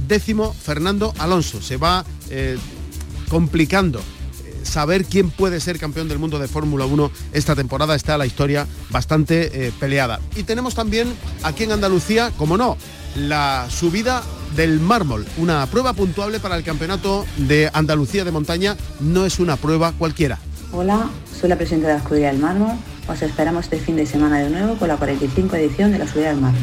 décimo 0.07 0.55
Fernando 0.55 1.13
Alonso. 1.19 1.61
Se 1.61 1.77
va 1.77 2.05
eh, 2.31 2.57
complicando 3.29 4.01
saber 4.67 5.05
quién 5.05 5.31
puede 5.31 5.61
ser 5.61 5.79
campeón 5.79 6.09
del 6.09 6.19
mundo 6.19 6.39
de 6.39 6.49
Fórmula 6.49 6.85
1 6.87 7.11
esta 7.33 7.55
temporada. 7.55 7.95
Está 7.95 8.19
la 8.19 8.27
historia 8.27 8.67
bastante 8.91 9.67
eh, 9.67 9.73
peleada. 9.79 10.21
Y 10.35 10.43
tenemos 10.43 10.75
también 10.75 11.13
aquí 11.43 11.65
en 11.65 11.73
Andalucía, 11.73 12.33
como 12.37 12.57
no, 12.57 12.77
la 13.17 13.67
subida 13.71 14.23
del 14.55 14.81
mármol, 14.81 15.27
una 15.39 15.67
prueba 15.67 15.93
puntuable 15.93 16.41
para 16.41 16.57
el 16.57 16.65
campeonato 16.65 17.25
de 17.37 17.71
Andalucía 17.73 18.25
de 18.25 18.31
montaña. 18.31 18.77
No 19.01 19.25
es 19.25 19.39
una 19.39 19.57
prueba 19.57 19.93
cualquiera. 19.93 20.39
Hola, 20.73 21.09
soy 21.39 21.49
la 21.49 21.57
presidenta 21.57 21.89
de 21.89 21.95
la 21.95 22.01
Escudería 22.01 22.29
del 22.29 22.39
Mármol. 22.39 22.77
Os 23.09 23.23
esperamos 23.23 23.65
este 23.65 23.79
fin 23.79 23.97
de 23.97 24.05
semana 24.05 24.39
de 24.41 24.51
nuevo 24.51 24.77
con 24.77 24.89
la 24.89 24.97
45 24.97 25.57
edición 25.57 25.93
de 25.93 25.99
la 25.99 26.09
Subida 26.09 26.29
del 26.29 26.41
Mármol, 26.41 26.61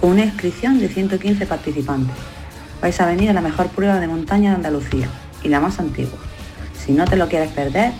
con 0.00 0.10
una 0.10 0.24
inscripción 0.24 0.80
de 0.80 0.88
115 0.88 1.46
participantes. 1.46 2.16
Vais 2.80 2.98
a 3.00 3.06
venir 3.06 3.30
a 3.30 3.32
la 3.34 3.40
mejor 3.40 3.68
prueba 3.68 4.00
de 4.00 4.08
montaña 4.08 4.50
de 4.50 4.56
Andalucía 4.56 5.08
y 5.42 5.48
la 5.48 5.60
más 5.60 5.78
antigua 5.78 6.18
si 6.84 6.92
no 6.92 7.04
te 7.04 7.16
lo 7.16 7.28
quieres 7.28 7.50
perder, 7.52 7.92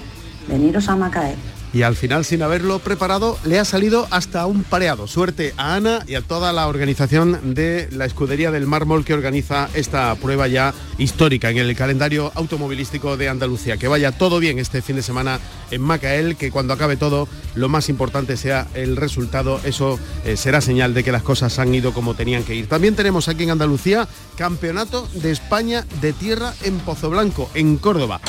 veniros 0.49 0.89
a 0.89 0.97
Macaé. 0.97 1.35
Y 1.75 1.83
al 1.83 1.97
final, 1.97 2.25
sin 2.25 2.41
haberlo 2.43 2.79
preparado, 2.79 3.37
le 3.45 3.59
ha 3.59 3.65
salido 3.65 4.07
hasta 4.13 4.47
un 4.47 4.63
pareado. 4.63 5.09
Suerte 5.09 5.55
a 5.57 5.75
Ana 5.75 6.05
y 6.07 6.15
a 6.15 6.21
toda 6.21 6.53
la 6.53 6.69
organización 6.69 7.53
de 7.53 7.89
la 7.91 8.05
Escudería 8.05 8.53
del 8.53 8.69
Mármol 8.69 9.05
que 9.05 9.13
organiza 9.13 9.69
esta 9.75 10.15
prueba 10.15 10.47
ya 10.47 10.73
histórica 10.99 11.51
en 11.51 11.59
el 11.59 11.75
calendario 11.75 12.31
automovilístico 12.37 13.17
de 13.17 13.29
Andalucía. 13.29 13.77
Que 13.77 13.89
vaya 13.89 14.13
todo 14.13 14.39
bien 14.39 14.61
este 14.61 14.83
fin 14.83 14.95
de 14.95 15.03
semana 15.03 15.41
en 15.73 15.83
Macael, 15.83 16.37
que 16.37 16.53
cuando 16.53 16.75
acabe 16.75 16.97
todo, 16.97 17.27
lo 17.57 17.69
más 17.69 17.89
importante 17.89 18.37
sea 18.37 18.69
el 18.75 18.97
resultado. 18.97 19.61
Eso 19.65 19.99
eh, 20.25 20.37
será 20.37 20.61
señal 20.61 20.95
de 20.95 21.03
que 21.03 21.11
las 21.11 21.25
cosas 21.25 21.59
han 21.59 21.75
ido 21.75 21.93
como 21.93 22.15
tenían 22.15 22.45
que 22.45 22.55
ir. 22.55 22.69
También 22.69 22.95
tenemos 22.95 23.27
aquí 23.27 23.43
en 23.43 23.51
Andalucía 23.51 24.07
Campeonato 24.37 25.09
de 25.15 25.33
España 25.33 25.85
de 26.01 26.13
Tierra 26.13 26.55
en 26.63 26.79
Pozo 26.79 27.11
Blanco, 27.11 27.51
en 27.55 27.79
Córdoba. 27.79 28.21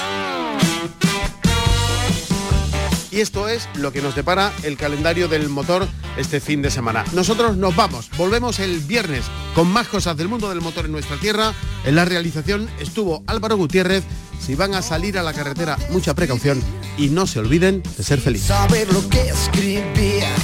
Y 3.15 3.21
esto 3.21 3.47
es 3.47 3.69
lo 3.75 3.93
que 3.93 4.01
nos 4.01 4.13
depara 4.13 4.51
el 4.63 4.75
calendario 4.75 5.29
del 5.29 5.47
motor 5.47 5.87
este 6.17 6.41
fin 6.41 6.61
de 6.61 6.69
semana. 6.69 7.05
Nosotros 7.13 7.55
nos 7.55 7.73
vamos, 7.73 8.09
volvemos 8.17 8.59
el 8.59 8.81
viernes 8.81 9.23
con 9.53 9.69
más 9.69 9.87
cosas 9.87 10.17
del 10.17 10.27
mundo 10.27 10.49
del 10.49 10.59
motor 10.59 10.83
en 10.83 10.91
nuestra 10.91 11.17
tierra. 11.17 11.53
En 11.85 11.95
la 11.95 12.03
realización 12.03 12.69
estuvo 12.77 13.23
Álvaro 13.25 13.55
Gutiérrez. 13.55 14.03
Si 14.41 14.55
van 14.55 14.73
a 14.73 14.81
salir 14.81 15.17
a 15.17 15.23
la 15.23 15.31
carretera, 15.31 15.77
mucha 15.91 16.13
precaución 16.13 16.61
y 16.97 17.07
no 17.07 17.25
se 17.25 17.39
olviden 17.39 17.83
de 17.97 18.03
ser 18.03 18.19
felices. 18.19 18.47
Saber 18.47 18.91
lo 18.91 19.07
que 19.07 19.29
escribía 19.29 20.35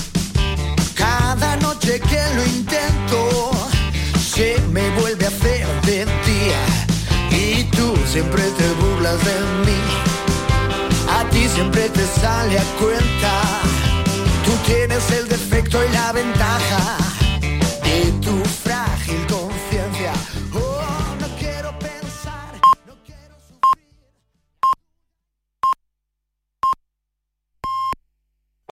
cada 0.95 1.57
noche 1.57 1.99
que 1.99 2.21
lo 2.37 2.45
intento 2.45 3.51
se 4.17 4.61
me 4.71 4.89
vuelve 5.01 5.25
a 5.25 5.27
hacer 5.27 5.67
de 5.81 6.05
día 6.05 6.87
y 7.31 7.65
tú 7.65 7.93
siempre 8.07 8.43
te 8.43 8.69
burlas 8.81 9.17
de 9.25 9.39
mí 9.65 10.10
siempre 11.53 11.89
te 11.89 12.05
sale 12.19 12.59
a 12.59 12.63
cuenta. 12.79 13.41
Tú 14.45 14.51
tienes 14.65 15.11
el 15.11 15.27
defecto 15.27 15.77
y 15.83 15.93
la 15.93 16.11
ventaja 16.11 17.10